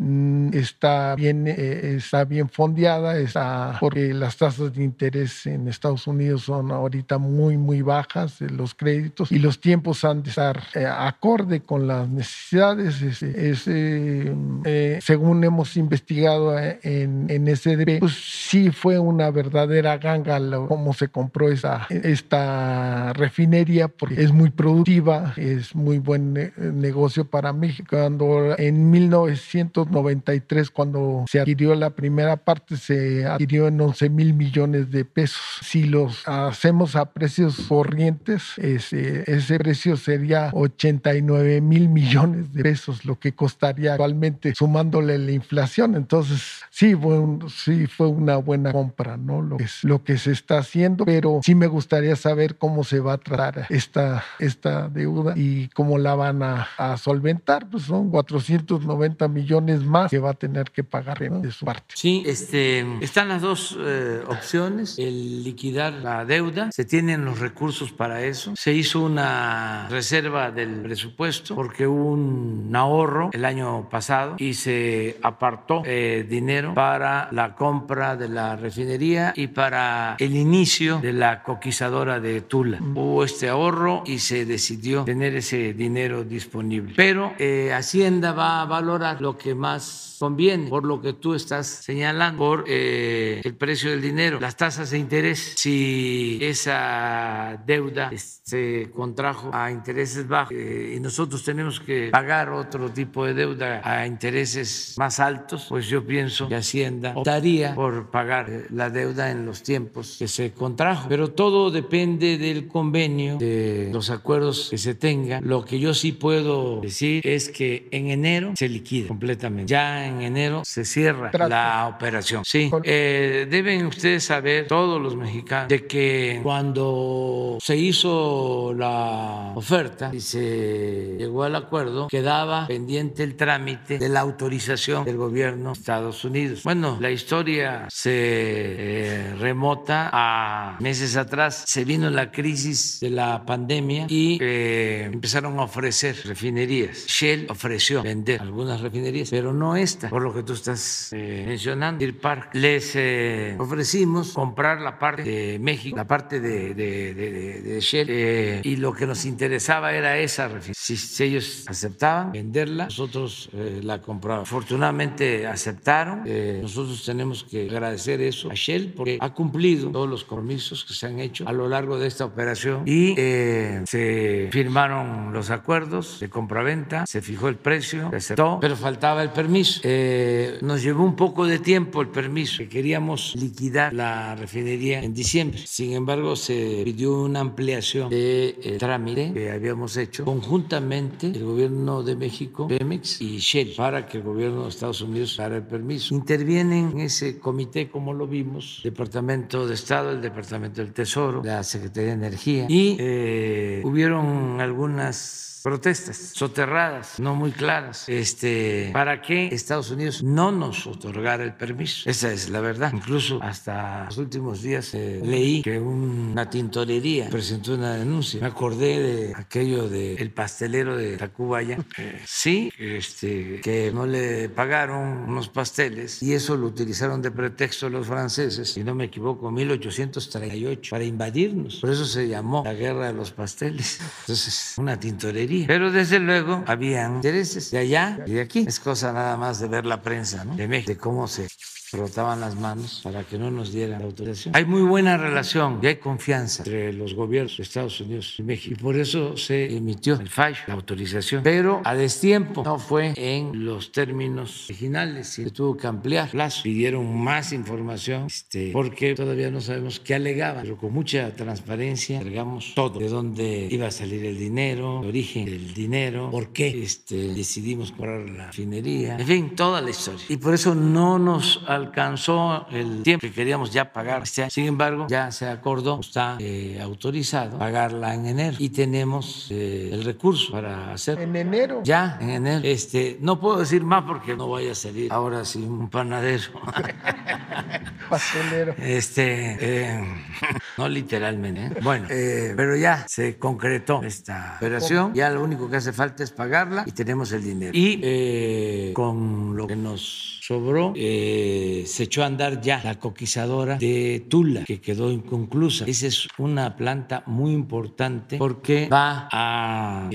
[0.54, 6.72] está, bien, está bien fondeada, está porque las tasas de interés en Estados Unidos son
[6.72, 11.88] ahorita muy, muy bajas, los créditos, y los tiempos han de estar eh, acorde con
[11.88, 13.02] las necesidades.
[13.02, 20.40] Es, eh, según hemos investigado eh, en, en SDP, pues sí fue una verdadera ganga
[20.68, 27.54] cómo se compró esa, esta refinería, porque es muy productiva, es muy buen negocio para
[27.54, 27.98] México.
[27.98, 34.92] Cuando en 1993, cuando se adquirió la primera parte, se adquirió en 11 mil millones
[34.92, 35.42] de pesos.
[35.62, 43.06] Si los hacemos a precios corrientes, ese, ese precio sería 89 mil millones de pesos,
[43.06, 45.96] lo que costaría actualmente sumándole la inflación.
[45.96, 49.42] Entonces, sí fue, sí fue una buena compra, ¿no?
[49.42, 53.14] Lo que, lo que se está haciendo, pero sí me gustaría saber cómo se va
[53.14, 56.68] a tratar esta, esta deuda y cómo la van a,
[56.98, 57.70] solventar.
[57.70, 61.96] Pues son 490 millones más que va a tener que pagar de su parte.
[61.96, 67.92] Sí, este, están las dos eh, opciones, el liquidar la deuda, se tienen los recursos
[67.92, 68.54] para eso.
[68.56, 75.18] Se hizo una reserva del presupuesto porque hubo un ahorro el año pasado y se
[75.22, 81.44] apartó eh, dinero para la compra de la refinería y para el inicio de la
[81.44, 82.80] coquizadora de Tula.
[82.82, 86.94] Hubo este ahorro y se decidió tener ese dinero disponible.
[86.96, 91.66] Pero eh, Hacienda va a valorar lo que más conviene, por lo que tú estás
[91.66, 95.56] señalando, por eh, el precio del dinero, las tasas de interés.
[95.58, 102.92] Si esa deuda se contrajo a intereses bajos eh, y nosotros tenemos que pagar otro
[102.92, 108.48] tipo de deuda a intereses más altos, pues yo pienso que Hacienda optaría por pagar
[108.50, 111.10] eh, la deuda en los tiempos que se contrajo.
[111.10, 115.48] Pero todo depende del convenio, de los acuerdos que se tengan.
[115.48, 119.72] Lo que yo sí puedo decir es que en enero se liquida completamente.
[119.72, 122.44] Ya en enero se cierra la operación.
[122.46, 130.12] Sí, eh, deben ustedes saber, todos los mexicanos, de que cuando se hizo la oferta
[130.14, 135.80] y se llegó al acuerdo, quedaba pendiente el trámite de la autorización del gobierno de
[135.80, 136.64] Estados Unidos.
[136.64, 141.64] Bueno, la historia se eh, remota a meses atrás.
[141.68, 147.06] Se vino la crisis de la pandemia y eh, empezaron a ofrecer refinerías.
[147.08, 152.04] Shell ofreció vender algunas refinerías, pero no esta por lo que tú estás eh, mencionando,
[152.04, 152.50] el Park.
[152.54, 158.76] Les eh, ofrecimos comprar la parte de México, la parte de, de, Shell, eh, y
[158.78, 164.50] lo que nos interesaba era esa si, si ellos aceptaban venderla, nosotros la comprábamos.
[164.50, 166.24] Afortunadamente aceptaron.
[166.62, 171.08] nosotros tenemos que agradecer eso a Shell porque ha cumplido todos los compromisos que se
[171.08, 177.06] han hecho a lo largo de esta operación y se firmaron los acuerdos de compraventa,
[177.06, 179.82] se fijó el precio, se aceptó, pero faltaba el permiso.
[179.94, 185.14] Eh, nos llevó un poco de tiempo el permiso, que queríamos liquidar la refinería en
[185.14, 185.60] diciembre.
[185.66, 192.04] Sin embargo, se pidió una ampliación de eh, trámite que habíamos hecho conjuntamente el gobierno
[192.04, 196.16] de México, Pemex y Shell, para que el gobierno de Estados Unidos diera el permiso.
[196.16, 201.64] Intervienen en ese comité, como lo vimos, Departamento de Estado, el Departamento del Tesoro, la
[201.64, 208.08] Secretaría de Energía, y eh, hubieron algunas protestas soterradas, no muy claras.
[208.10, 212.10] Este, ¿Para está Estados Unidos no nos otorgara el permiso.
[212.10, 212.92] Esa es la verdad.
[212.94, 218.42] Incluso hasta los últimos días eh, leí que una tintorería presentó una denuncia.
[218.42, 221.78] Me acordé de aquello del pastelero de Tacubaya.
[222.26, 228.08] sí, este, que no le pagaron unos pasteles y eso lo utilizaron de pretexto los
[228.08, 231.78] franceses, si no me equivoco, 1838 para invadirnos.
[231.78, 234.00] Por eso se llamó la guerra de los pasteles.
[234.22, 235.51] Entonces, una tintorería.
[235.68, 238.66] Pero desde luego habían intereses de allá y de aquí.
[238.68, 240.56] Es cosa nada más de ver la prensa, ¿no?
[240.56, 241.48] De México, de cómo se
[241.92, 244.56] frotaban las manos para que no nos dieran la autorización.
[244.56, 248.76] Hay muy buena relación y hay confianza entre los gobiernos de Estados Unidos y México.
[248.80, 251.44] Y por eso se emitió el fallo, la autorización.
[251.44, 256.64] Pero a destiempo no fue en los términos originales, se tuvo que ampliar plazo.
[256.64, 262.74] Pidieron más información este, porque todavía no sabemos qué alegaban, pero con mucha transparencia entregamos
[262.74, 267.34] todo, de dónde iba a salir el dinero, el origen del dinero, por qué este,
[267.34, 270.24] decidimos comprar la refinería, en fin, toda la historia.
[270.30, 274.52] Y por eso no nos alcanzó el tiempo que queríamos ya pagar este año.
[274.52, 280.04] Sin embargo, ya se acordó, está eh, autorizado pagarla en enero y tenemos eh, el
[280.04, 281.20] recurso para hacer.
[281.20, 281.82] ¿En enero?
[281.84, 282.62] Ya, en enero.
[282.64, 286.44] Este, no puedo decir más porque no vaya a salir ahora sí un panadero.
[288.10, 288.76] Pastelero.
[288.78, 290.04] Este, eh,
[290.82, 291.66] no literalmente.
[291.66, 291.72] ¿eh?
[291.82, 295.14] Bueno, eh, pero ya se concretó esta operación.
[295.14, 297.72] Ya lo único que hace falta es pagarla y tenemos el dinero.
[297.74, 304.26] Y eh, con lo que nos sobró, se echó a andar ya la coquizadora de
[304.30, 305.86] Tula, que quedó inconclusa.
[305.86, 310.10] Esa es una planta muy importante porque va a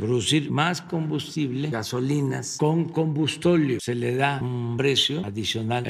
[0.00, 3.78] producir más combustible, gasolinas, con combustóleo.
[3.80, 5.86] Se le da un precio adicional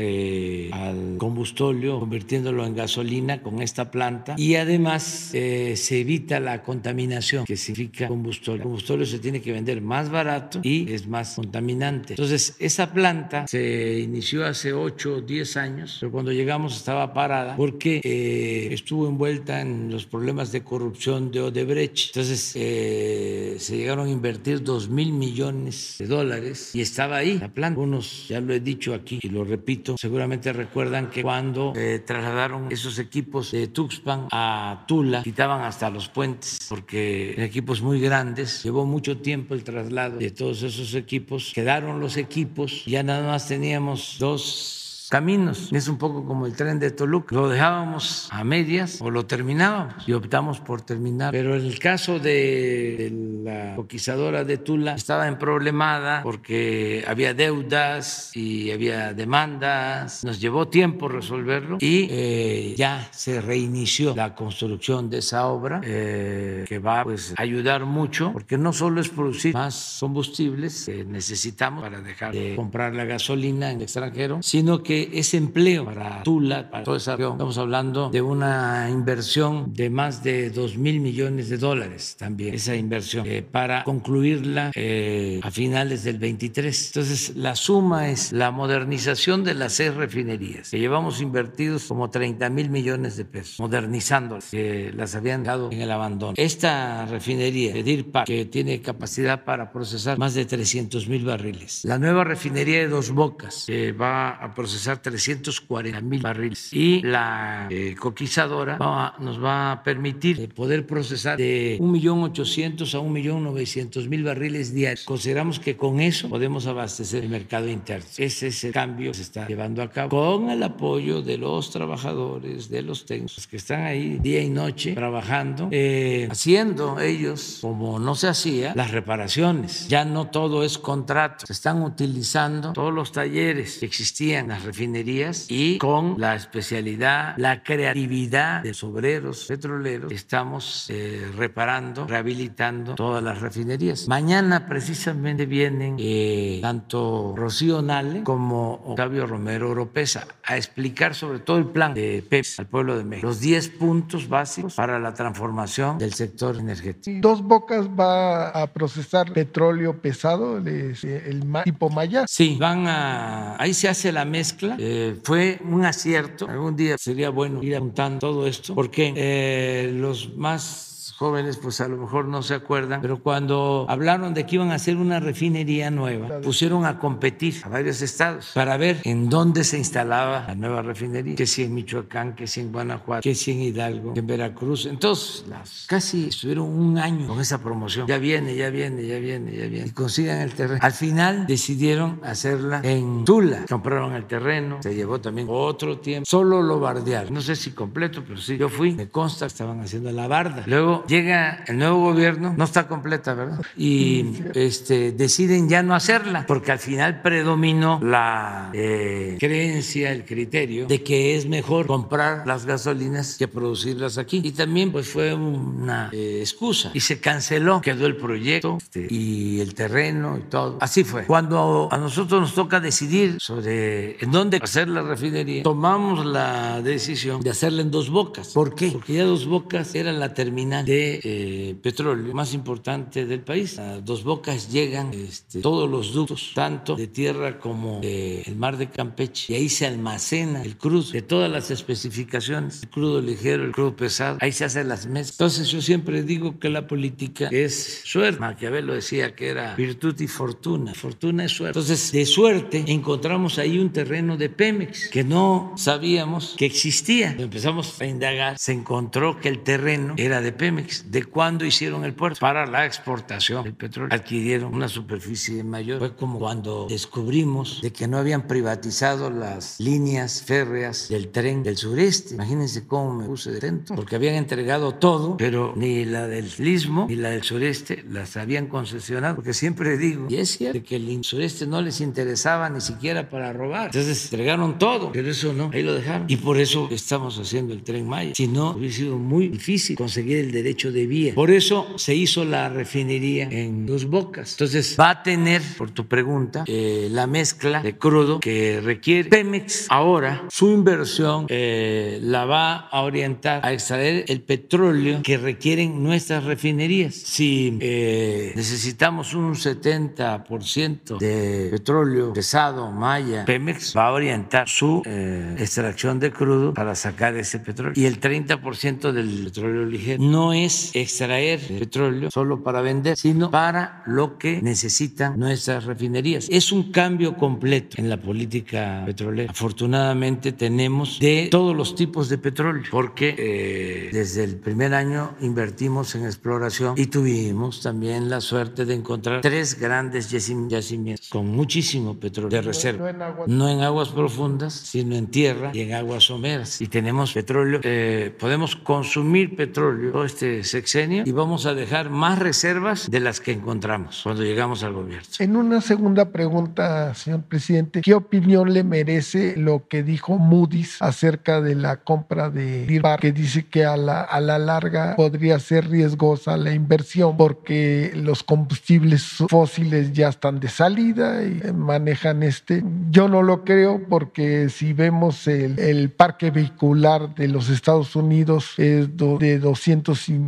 [0.73, 4.22] al combustóleo, convirtiéndolo en gasolina con esta planta.
[4.37, 8.57] Y además eh, se evita la contaminación que significa combustóleo.
[8.57, 12.15] El combustóleo se tiene que vender más barato y es más contaminante.
[12.15, 17.57] Entonces, esa planta se inició hace 8 o 10 años, pero cuando llegamos estaba parada
[17.57, 22.09] porque eh, estuvo envuelta en los problemas de corrupción de Odebrecht.
[22.09, 27.49] Entonces eh, se llegaron a invertir 2 mil millones de dólares y estaba ahí la
[27.49, 27.81] planta.
[27.81, 32.71] Unos, ya lo he dicho aquí y lo repito, seguramente recuerdan que cuando eh, trasladaron
[32.71, 33.69] esos equipos de
[34.03, 38.63] Tuxpan a Tula, quitaban hasta los puentes porque equipos muy grandes.
[38.65, 41.53] Llevó mucho tiempo el traslado de todos esos equipos.
[41.55, 44.82] Quedaron los equipos, ya nada más teníamos dos
[45.13, 45.71] caminos.
[45.73, 47.37] Es un poco como el tren de Toluca.
[47.37, 51.33] Lo dejábamos a medias o lo terminábamos y optamos por terminar.
[51.33, 53.13] Pero el caso de, de
[53.45, 60.25] la coquizadora de Tula estaba en problemada porque había deudas y había demandas.
[60.25, 66.65] Nos llevó tiempo resolverlo y eh, ya se reinició la construcción de esa obra eh,
[66.67, 71.83] que va pues, a ayudar mucho porque no solo es producir más combustibles que necesitamos
[71.85, 76.71] para dejar de comprar la gasolina en el extranjero, sino que ese empleo para Tula,
[76.71, 77.33] para toda esa región.
[77.33, 82.77] Estamos hablando de una inversión de más de 2 mil millones de dólares también, esa
[82.77, 86.87] inversión, eh, para concluirla eh, a finales del 23.
[86.89, 92.49] Entonces, la suma es la modernización de las seis refinerías, que llevamos invertidos como 30
[92.51, 96.35] mil millones de pesos, modernizándolas, que las habían dado en el abandono.
[96.37, 101.85] Esta refinería de DIRPA, que tiene capacidad para procesar más de 300 mil barriles.
[101.85, 106.73] La nueva refinería de Dos Bocas, que va a procesar 340 mil barriles.
[106.73, 113.01] Y la eh, coquizadora va- nos va a permitir eh, poder procesar de 1.800.000 a
[113.01, 115.05] 1.900.000 barriles diarios.
[115.05, 118.07] Consideramos que con eso podemos abastecer el mercado interno.
[118.17, 121.71] Ese es el cambio que se está llevando a cabo con el apoyo de los
[121.71, 127.99] trabajadores, de los técnicos que están ahí día y noche trabajando, eh, haciendo ellos, como
[127.99, 129.89] no se hacía, las reparaciones.
[129.89, 131.47] Ya no todo es contrato.
[131.47, 137.63] Se están utilizando todos los talleres que existían las refinerías y con la especialidad, la
[137.63, 144.09] creatividad de los obreros petroleros, estamos eh, reparando, rehabilitando todas las refinerías.
[144.09, 151.59] Mañana precisamente vienen eh, tanto Rocío Nale como Octavio Romero Oropesa a explicar sobre todo
[151.59, 155.99] el plan de PEPS al pueblo de México, los 10 puntos básicos para la transformación
[155.99, 157.21] del sector energético.
[157.21, 162.25] Dos Bocas va a procesar petróleo pesado, el ma- tipo Maya.
[162.27, 163.57] Sí, van a.
[163.63, 164.62] Ahí se hace la mezcla.
[164.79, 166.49] Eh, fue un acierto.
[166.49, 170.92] Algún día sería bueno ir apuntando todo esto, porque eh, los más
[171.23, 174.75] jóvenes pues a lo mejor no se acuerdan, pero cuando hablaron de que iban a
[174.75, 179.79] hacer una refinería nueva, pusieron a competir a varios estados para ver en dónde se
[179.79, 183.61] instalaba la nueva refinería, que si en Michoacán, que si en Guanajuato, que si en
[183.63, 184.87] Hidalgo, que en Veracruz.
[184.87, 188.09] Entonces, las, casi estuvieron un año con esa promoción.
[188.09, 189.87] Ya viene, ya viene, ya viene, ya viene.
[189.87, 190.81] Y consigan el terreno.
[190.83, 193.65] Al final decidieron hacerla en Tula.
[193.69, 196.27] Compraron el terreno, se llevó también otro tiempo.
[196.29, 197.33] Solo lo bardearon.
[197.33, 198.57] No sé si completo, pero sí.
[198.59, 200.65] Yo fui, me consta que estaban haciendo la barda.
[200.67, 203.61] Luego llega el nuevo gobierno, no está completa, ¿verdad?
[203.77, 210.87] Y este, deciden ya no hacerla, porque al final predominó la eh, creencia, el criterio
[210.87, 214.41] de que es mejor comprar las gasolinas que producirlas aquí.
[214.43, 216.91] Y también pues fue una eh, excusa.
[216.95, 220.79] Y se canceló, quedó el proyecto este, y el terreno y todo.
[220.81, 221.25] Así fue.
[221.27, 227.43] Cuando a nosotros nos toca decidir sobre en dónde hacer la refinería, tomamos la decisión
[227.43, 228.49] de hacerla en dos bocas.
[228.49, 228.93] ¿Por qué?
[228.93, 233.79] Porque ya dos bocas era la terminal de eh, petróleo más importante del país.
[233.79, 238.91] A dos bocas llegan este, todos los ductos, tanto de tierra como del mar de
[238.91, 239.53] Campeche.
[239.53, 243.97] Y ahí se almacena el crudo de todas las especificaciones, el crudo ligero, el crudo
[243.97, 244.37] pesado.
[244.41, 245.33] Ahí se hacen las mezclas.
[245.41, 248.41] Entonces yo siempre digo que la política es suerte.
[248.41, 250.93] Maquiavelo decía que era virtud y fortuna.
[250.95, 251.79] Fortuna es suerte.
[251.79, 257.35] Entonces, de suerte encontramos ahí un terreno de Pemex que no sabíamos que existía.
[257.39, 260.82] Empezamos a indagar, se encontró que el terreno era de Pemex.
[261.07, 262.41] ¿De cuándo hicieron el puerto?
[262.41, 264.15] Para la exportación del petróleo.
[264.15, 265.99] Adquirieron una superficie mayor.
[265.99, 271.77] Fue como cuando descubrimos de que no habían privatizado las líneas férreas del tren del
[271.77, 272.35] sureste.
[272.35, 277.07] Imagínense cómo me puse de dentro, porque habían entregado todo, pero ni la del istmo
[277.09, 281.25] ni la del sureste las habían concesionado, porque siempre digo, y es cierto, que el
[281.25, 283.87] sureste no les interesaba ni siquiera para robar.
[283.87, 286.27] Entonces entregaron todo, pero eso no, ahí lo dejaron.
[286.29, 288.33] Y por eso estamos haciendo el tren Maya.
[288.35, 291.35] Si no, hubiera sido muy difícil conseguir el derecho de vía.
[291.35, 294.53] Por eso se hizo la refinería en Dos Bocas.
[294.53, 299.87] Entonces va a tener, por tu pregunta, eh, la mezcla de crudo que requiere Pemex.
[299.91, 306.45] Ahora su inversión eh, la va a orientar a extraer el petróleo que requieren nuestras
[306.45, 307.15] refinerías.
[307.15, 315.57] Si eh, necesitamos un 70% de petróleo pesado, maya, Pemex va a orientar su eh,
[315.59, 317.95] extracción de crudo para sacar ese petróleo.
[317.97, 324.03] Y el 30% del petróleo ligero no es extraer petróleo solo para vender, sino para
[324.07, 326.49] lo que necesitan nuestras refinerías.
[326.51, 329.51] Es un cambio completo en la política petrolera.
[329.51, 336.15] Afortunadamente tenemos de todos los tipos de petróleo, porque eh, desde el primer año invertimos
[336.15, 342.51] en exploración y tuvimos también la suerte de encontrar tres grandes yacimientos con muchísimo petróleo
[342.51, 343.13] de reserva.
[343.47, 346.81] No en aguas, profundas, sino en tierra y en aguas someras.
[346.81, 352.39] Y tenemos petróleo, eh, podemos consumir petróleo todo este sexenio y vamos a dejar más
[352.39, 355.27] reservas de las que encontramos cuando llegamos al gobierno.
[355.39, 361.61] En una segunda pregunta, señor presidente, ¿qué opinión le merece lo que dijo Moody's acerca
[361.61, 365.89] de la compra de Dirbar, que dice que a la, a la larga podría ser
[365.89, 372.85] riesgosa la inversión porque los combustibles fósiles ya están de salida y manejan este?
[373.11, 378.75] Yo no lo creo porque si vemos el, el parque vehicular de los Estados Unidos
[378.79, 379.59] es de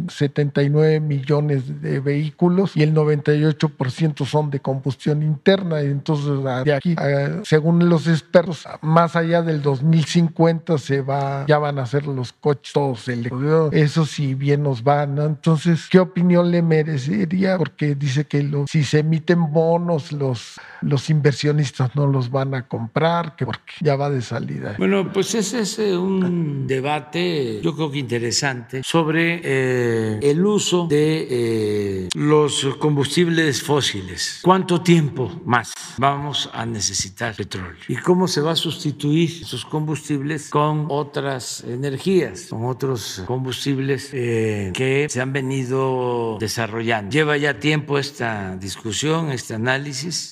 [0.06, 5.80] 279 millones de vehículos y el 98% son de combustión interna.
[5.80, 6.96] Entonces, de aquí,
[7.44, 12.72] según los expertos, más allá del 2050 se va, ya van a ser los coches
[12.72, 13.72] todos eléctricos.
[13.72, 15.18] Eso sí bien nos van.
[15.18, 17.58] Entonces, ¿qué opinión le merecería?
[17.58, 22.66] Porque dice que lo, si se emiten bonos, los, los inversionistas no los van a
[22.66, 24.74] comprar, que porque ya va de salida.
[24.78, 29.83] Bueno, pues ese es eh, un debate, yo creo que interesante, sobre eh,
[30.22, 34.40] el uso de eh, los combustibles fósiles.
[34.42, 37.76] ¿Cuánto tiempo más vamos a necesitar petróleo?
[37.88, 45.06] ¿Y cómo se va a sustituir esos combustibles con otras energías, con otros combustibles que
[45.08, 47.10] se han venido desarrollando?
[47.10, 50.30] Lleva ya tiempo esta discusión, este análisis.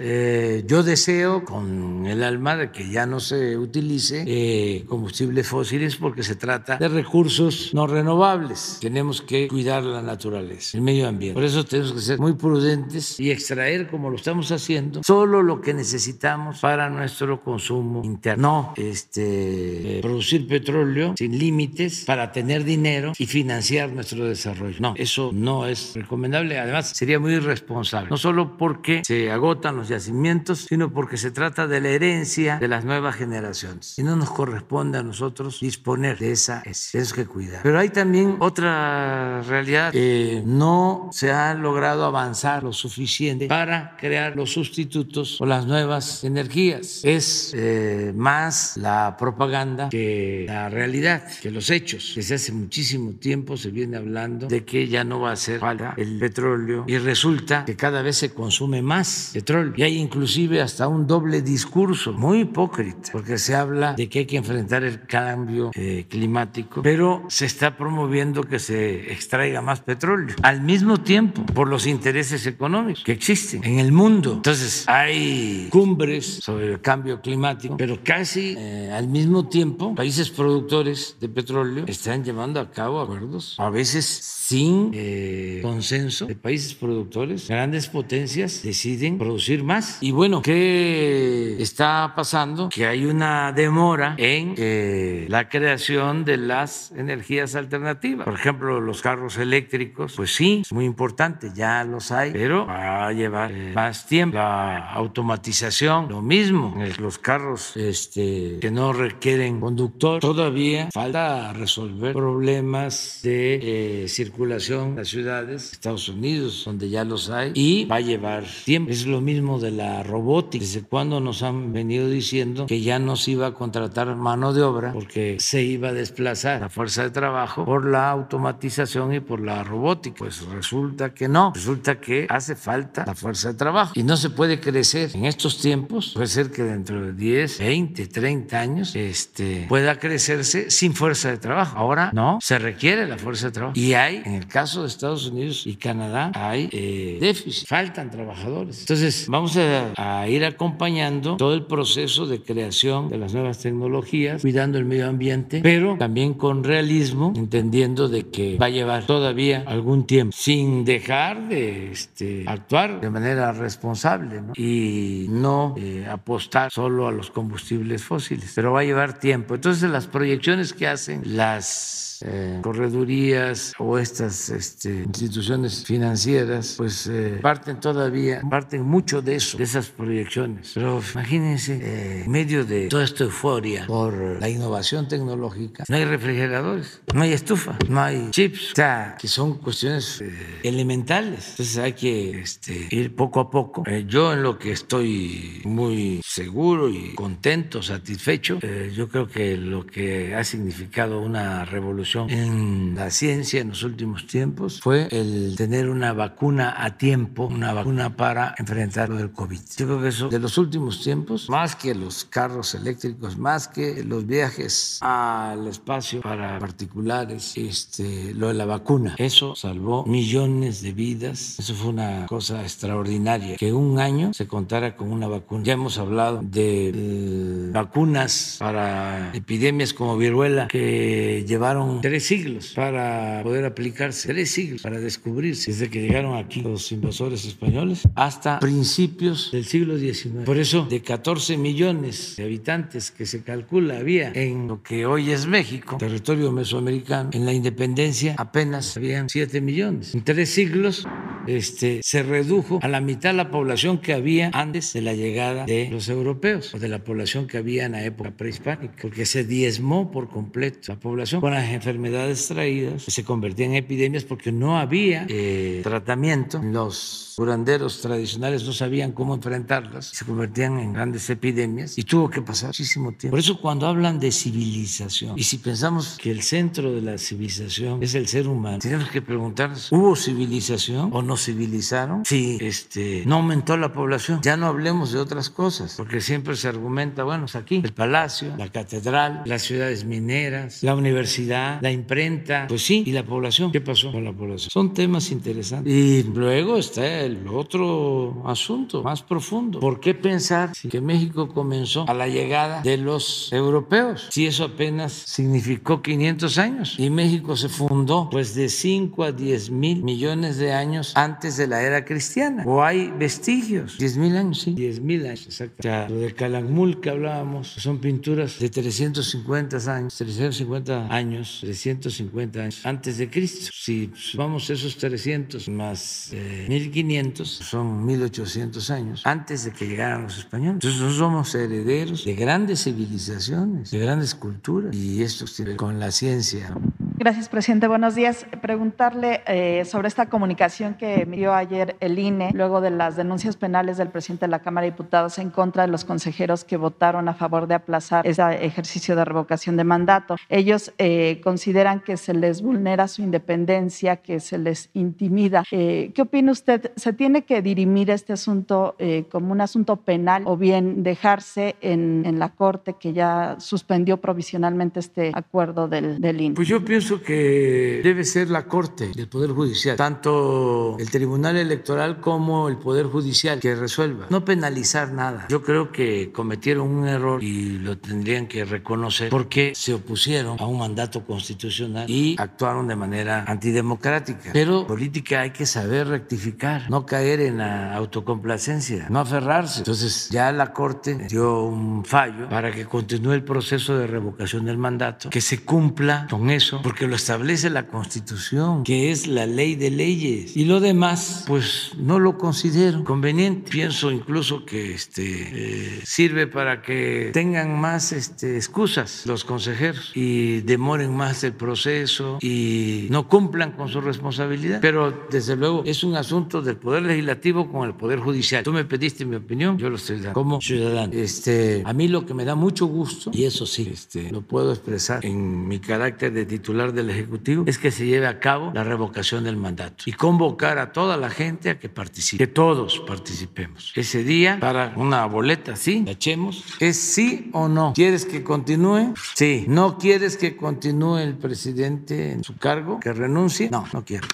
[0.66, 6.34] yo deseo con el alma de que ya no se utilice combustibles fósiles porque se
[6.34, 8.78] trata de recursos no renovables.
[8.80, 11.34] Tenemos que cuidar la naturaleza, el medio ambiente.
[11.34, 15.61] Por eso tenemos que ser muy prudentes y extraer, como lo estamos haciendo, solo lo
[15.61, 18.43] que necesitamos para nuestro consumo interno.
[18.43, 24.76] No este, producir petróleo sin límites para tener dinero y financiar nuestro desarrollo.
[24.80, 26.59] No, eso no es recomendable.
[26.59, 28.11] Además, sería muy irresponsable.
[28.11, 32.68] No solo porque se agotan los yacimientos, sino porque se trata de la herencia de
[32.68, 33.99] las nuevas generaciones.
[33.99, 37.61] Y no nos corresponde a nosotros disponer de esa, tenemos que cuidar.
[37.62, 39.91] Pero hay también otra realidad.
[39.95, 46.25] Eh, no se ha logrado avanzar lo suficiente para crear los sustitutos o las nuevas
[46.25, 47.01] energías.
[47.05, 52.12] Es eh, más la propaganda que la realidad, que los hechos.
[52.16, 55.95] Desde hace muchísimo tiempo se viene hablando de que ya no va a hacer falta
[55.97, 59.75] el petróleo y resulta que cada vez se consume más petróleo.
[59.77, 64.27] Y hay inclusive hasta un doble discurso muy hipócrita, porque se habla de que hay
[64.27, 70.35] que enfrentar el cambio eh, climático, pero se está promoviendo que se extraiga más petróleo
[70.43, 74.35] al mismo tiempo por los intereses económicos que existen en el mundo.
[74.35, 81.17] Entonces hay cumbres sobre el cambio climático, pero casi eh, al mismo tiempo países productores
[81.21, 87.49] de petróleo están llevando a cabo acuerdos, a veces sin eh, consenso de países productores,
[87.49, 89.99] grandes potencias deciden producir más.
[90.01, 92.69] Y bueno, ¿qué está pasando?
[92.69, 98.25] Que hay una demora en eh, la creación de las energías alternativas.
[98.25, 103.09] Por ejemplo, los carros eléctricos, pues sí, es muy importante, ya los hay, pero va
[103.09, 104.36] a llevar eh, más tiempo.
[104.36, 113.20] La automatización, lo mismo, los carros este, que no requieren conductor, todavía falta resolver problemas
[113.24, 118.44] de circulación en las ciudades, Estados Unidos, donde ya los hay, y va a llevar
[118.64, 118.92] tiempo.
[118.92, 120.62] Es lo mismo de la robótica.
[120.64, 124.62] ¿Desde cuando nos han venido diciendo que ya no se iba a contratar mano de
[124.62, 129.40] obra porque se iba a desplazar la fuerza de trabajo por la automatización y por
[129.40, 130.16] la robótica?
[130.18, 131.53] Pues resulta que no.
[131.55, 135.59] Resulta que hace falta la fuerza de trabajo y no se puede crecer en estos
[135.61, 136.12] tiempos.
[136.14, 141.38] Puede ser que dentro de 10, 20, 30 años este, pueda crecerse sin fuerza de
[141.38, 141.78] trabajo.
[141.78, 145.26] Ahora no, se requiere la fuerza de trabajo y hay en el caso de Estados
[145.26, 148.80] Unidos y Canadá hay eh, déficit, faltan trabajadores.
[148.80, 154.78] Entonces vamos a, ir acompañando todo el proceso de creación de las nuevas tecnologías, cuidando
[154.78, 160.07] el medio ambiente, pero también con realismo, entendiendo de que va a llevar todavía algún
[160.07, 167.12] tiempo, sin dejar de este, actuar de manera responsable y no eh, apostar solo a
[167.12, 169.55] los combustibles fósiles, pero va a llevar tiempo.
[169.55, 177.39] Entonces las proyecciones que hacen las eh, corredurías o estas este, instituciones financieras, pues eh,
[177.43, 180.73] parten todavía, parten mucho de eso, de esas proyecciones.
[180.75, 186.05] Pero imagínense, eh, en medio de toda esta euforia por la innovación tecnológica, no hay
[186.05, 190.23] refrigeradores, no hay estufa, no hay chips, o sea, que son cuestiones
[190.62, 191.51] elementales.
[191.51, 193.85] Entonces hay que este, ir poco a poco.
[194.07, 198.59] yo en lo que estoy muy seguro y contento, satisfecho,
[198.95, 204.27] yo creo que lo que ha significado una revolución en la ciencia en los últimos
[204.27, 209.61] tiempos fue el tener una vacuna a tiempo, una vacuna para enfrentar lo del COVID.
[209.77, 214.05] Yo creo que eso de los últimos tiempos, más que los carros eléctricos, más que
[214.05, 220.93] los viajes al espacio para particulares, este, lo de la vacuna, eso salvó millones de
[220.93, 221.59] vidas.
[221.59, 225.65] Eso fue una cosa extraordinaria, que un año se contara con una vacuna.
[225.65, 233.40] Ya hemos hablado de eh, vacunas para epidemias como viruela que llevaron tres siglos para
[233.42, 239.50] poder aplicarse, tres siglos para descubrirse, desde que llegaron aquí los invasores españoles hasta principios
[239.53, 240.44] del siglo XIX.
[240.44, 245.30] Por eso, de 14 millones de habitantes que se calcula había en lo que hoy
[245.30, 250.14] es México, territorio mesoamericano, en la independencia apenas habían 7 millones.
[250.14, 251.07] En tres siglos
[251.46, 255.88] este, se redujo a la mitad la población que había antes de la llegada de
[255.90, 260.11] los europeos o de la población que había en la época prehispánica, porque se diezmó
[260.11, 265.26] por completo la población con las enfermedades traídas se convertían en epidemias porque no había
[265.28, 266.61] eh, tratamiento.
[266.62, 272.41] Los curanderos tradicionales no sabían cómo enfrentarlas, se convertían en grandes epidemias y tuvo que
[272.43, 273.33] pasar muchísimo tiempo.
[273.33, 278.03] Por eso cuando hablan de civilización y si pensamos que el centro de la civilización
[278.03, 282.24] es el ser humano, tenemos que preguntarnos, ¿hubo civilización o no civilizaron?
[282.24, 286.68] Si este, no aumentó la población, ya no hablemos de otras cosas, porque siempre se
[286.68, 292.66] argumenta, bueno, es aquí el palacio, la catedral, las ciudades mineras, la universidad, la imprenta,
[292.68, 294.70] pues sí, y la población, ¿qué pasó con la población?
[294.70, 295.93] Son temas interesantes.
[295.93, 299.81] Y luego está el otro asunto más profundo.
[299.81, 304.29] ¿Por qué pensar que México comenzó a la llegada de los europeos?
[304.31, 309.70] Si eso apenas significó 500 años y México se fundó pues de 5 a 10
[309.70, 312.64] mil millones de años antes de la era cristiana.
[312.66, 315.77] O hay vestigios, 10 mil años, sí, 10 mil años, exacto.
[315.81, 322.61] O sea, lo de Calakmul que hablábamos son pinturas de 350 años, 350 años 350
[322.61, 323.71] años antes de Cristo.
[323.73, 326.33] Si vamos esos 300 más
[326.69, 330.75] 1500, eh, son 1800 años antes de que llegaran los españoles.
[330.75, 335.45] Entonces nosotros somos herederos de grandes civilizaciones, de grandes culturas y esto
[335.77, 336.75] con la ciencia.
[337.23, 337.87] Gracias, presidente.
[337.87, 338.47] Buenos días.
[338.61, 343.97] Preguntarle eh, sobre esta comunicación que emitió ayer el INE luego de las denuncias penales
[343.97, 347.35] del presidente de la Cámara de Diputados en contra de los consejeros que votaron a
[347.35, 350.35] favor de aplazar ese ejercicio de revocación de mandato.
[350.49, 355.62] Ellos eh, consideran que se les vulnera su independencia, que se les intimida.
[355.70, 356.91] Eh, ¿Qué opina usted?
[356.97, 358.97] ¿Se tiene que dirimir este asunto
[359.31, 364.99] como un asunto penal o bien dejarse en, en, la Corte que ya suspendió provisionalmente
[364.99, 366.57] este acuerdo del, del INE?
[366.57, 372.21] Pues yo pienso que debe ser la Corte del Poder Judicial, tanto el Tribunal Electoral
[372.21, 374.27] como el Poder Judicial que resuelva.
[374.31, 375.47] No penalizar nada.
[375.49, 380.67] Yo creo que cometieron un error y lo tendrían que reconocer porque se opusieron a
[380.67, 384.51] un mandato constitucional y actuaron de manera antidemocrática.
[384.53, 389.79] Pero política hay que saber rectificar, no caer en la autocomplacencia, no aferrarse.
[389.81, 394.79] Entonces ya la Corte dio un fallo para que continúe el proceso de revocación del
[394.79, 399.47] mandato, que se cumpla con eso, porque que lo establece la Constitución, que es la
[399.47, 400.55] ley de leyes.
[400.55, 403.70] Y lo demás, pues no lo considero conveniente.
[403.70, 410.61] Pienso incluso que este, eh, sirve para que tengan más este, excusas los consejeros y
[410.61, 414.80] demoren más el proceso y no cumplan con su responsabilidad.
[414.82, 418.64] Pero desde luego es un asunto del Poder Legislativo con el Poder Judicial.
[418.64, 421.11] Tú me pediste mi opinión, yo lo estoy dando como ciudadano.
[421.14, 424.72] Este, a mí lo que me da mucho gusto, y eso sí, este, lo puedo
[424.72, 428.83] expresar en mi carácter de titular del Ejecutivo es que se lleve a cabo la
[428.83, 433.93] revocación del mandato y convocar a toda la gente a que participe, que todos participemos.
[433.95, 437.93] Ese día, para una boleta, sí, la echemos, es sí o no.
[437.95, 439.14] ¿Quieres que continúe?
[439.35, 439.66] Sí.
[439.68, 442.99] ¿No quieres que continúe el presidente en su cargo?
[442.99, 443.70] ¿Que renuncie?
[443.70, 444.26] No, no quiero.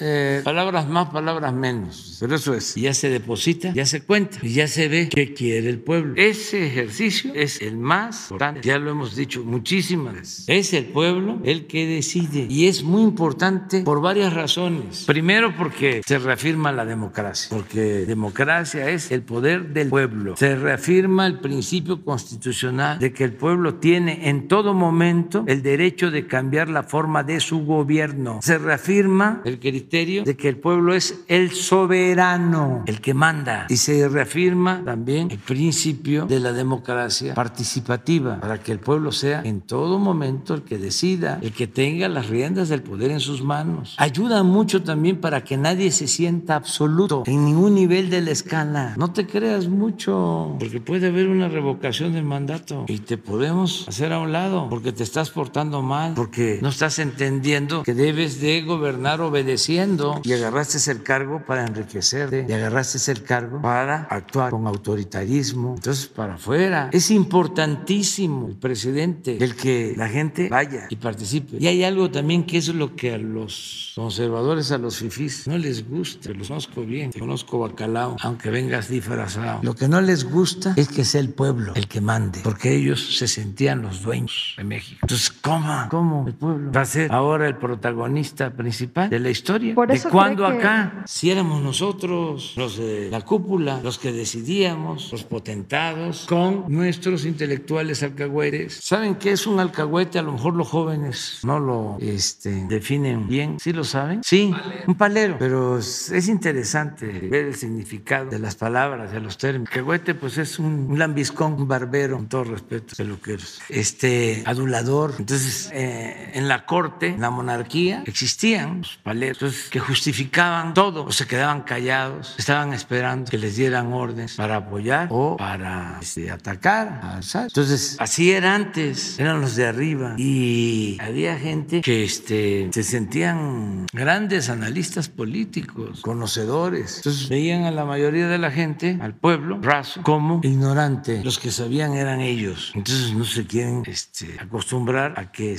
[0.00, 2.16] Eh, palabras más, palabras menos.
[2.20, 2.74] Pero eso es.
[2.74, 6.14] Ya se deposita, ya se cuenta y ya se ve qué quiere el pueblo.
[6.16, 8.60] Ese ejercicio es el más importante.
[8.62, 10.44] Ya lo hemos dicho muchísimas veces.
[10.48, 12.46] Es el pueblo el que decide.
[12.48, 15.04] Y es muy importante por varias razones.
[15.06, 17.48] Primero, porque se reafirma la democracia.
[17.50, 20.36] Porque democracia es el poder del pueblo.
[20.36, 26.10] Se reafirma el principio constitucional de que el pueblo tiene en todo momento el derecho
[26.10, 28.40] de cambiar la forma de su gobierno.
[28.42, 33.66] Se reafirma el criterio de que el pueblo es el soberano, el que manda.
[33.68, 39.40] Y se reafirma también el principio de la democracia participativa, para que el pueblo sea
[39.44, 43.42] en todo momento el que decida, el que tenga las riendas del poder en sus
[43.42, 43.94] manos.
[43.96, 48.94] Ayuda mucho también para que nadie se sienta absoluto en ningún nivel de la escala.
[48.98, 54.12] No te creas mucho, porque puede haber una revocación del mandato y te podemos hacer
[54.12, 58.62] a un lado, porque te estás portando mal, porque no estás entendiendo que debes de
[58.62, 59.77] gobernar obedeciendo
[60.24, 65.74] y agarraste el cargo para enriquecerte y agarraste el cargo para actuar con autoritarismo.
[65.76, 66.90] Entonces, para afuera.
[66.92, 71.58] Es importantísimo el presidente, el que la gente vaya y participe.
[71.60, 75.58] Y hay algo también que es lo que a los conservadores, a los fifís, no
[75.58, 76.30] les gusta.
[76.32, 79.60] Los conozco bien, te conozco bacalao, aunque vengas disfrazado.
[79.62, 83.16] Lo que no les gusta es que sea el pueblo el que mande, porque ellos
[83.16, 84.98] se sentían los dueños de México.
[85.02, 85.86] Entonces, ¿cómo?
[85.90, 89.67] ¿Cómo el pueblo va a ser ahora el protagonista principal de la historia?
[89.74, 91.04] ¿De cuándo acá?
[91.06, 98.02] Si éramos nosotros, los de la cúpula, los que decidíamos, los potentados, con nuestros intelectuales
[98.02, 98.80] alcahuetes.
[98.82, 100.18] ¿Saben qué es un alcahuete?
[100.18, 103.58] A lo mejor los jóvenes no lo este, definen bien.
[103.58, 104.20] ¿Sí lo saben?
[104.24, 104.54] Sí,
[104.86, 105.36] un palero.
[105.38, 109.68] Pero es interesante ver el significado de las palabras, de los términos.
[109.70, 113.60] Alcahuete, pues es un, lambiscón, un barbero, con todo respeto, de lo que es.
[113.68, 115.14] Este, adulador.
[115.18, 121.12] Entonces, eh, en la corte, en la monarquía, existían los paleros que justificaban todo o
[121.12, 127.00] se quedaban callados, estaban esperando que les dieran órdenes para apoyar o para este, atacar
[127.02, 132.82] a Entonces, así era antes, eran los de arriba y había gente que este, se
[132.82, 136.98] sentían grandes analistas políticos, conocedores.
[136.98, 141.22] Entonces, veían a la mayoría de la gente, al pueblo, raso, como ignorante.
[141.24, 142.72] Los que sabían eran ellos.
[142.74, 145.58] Entonces, no se quieren este, acostumbrar a que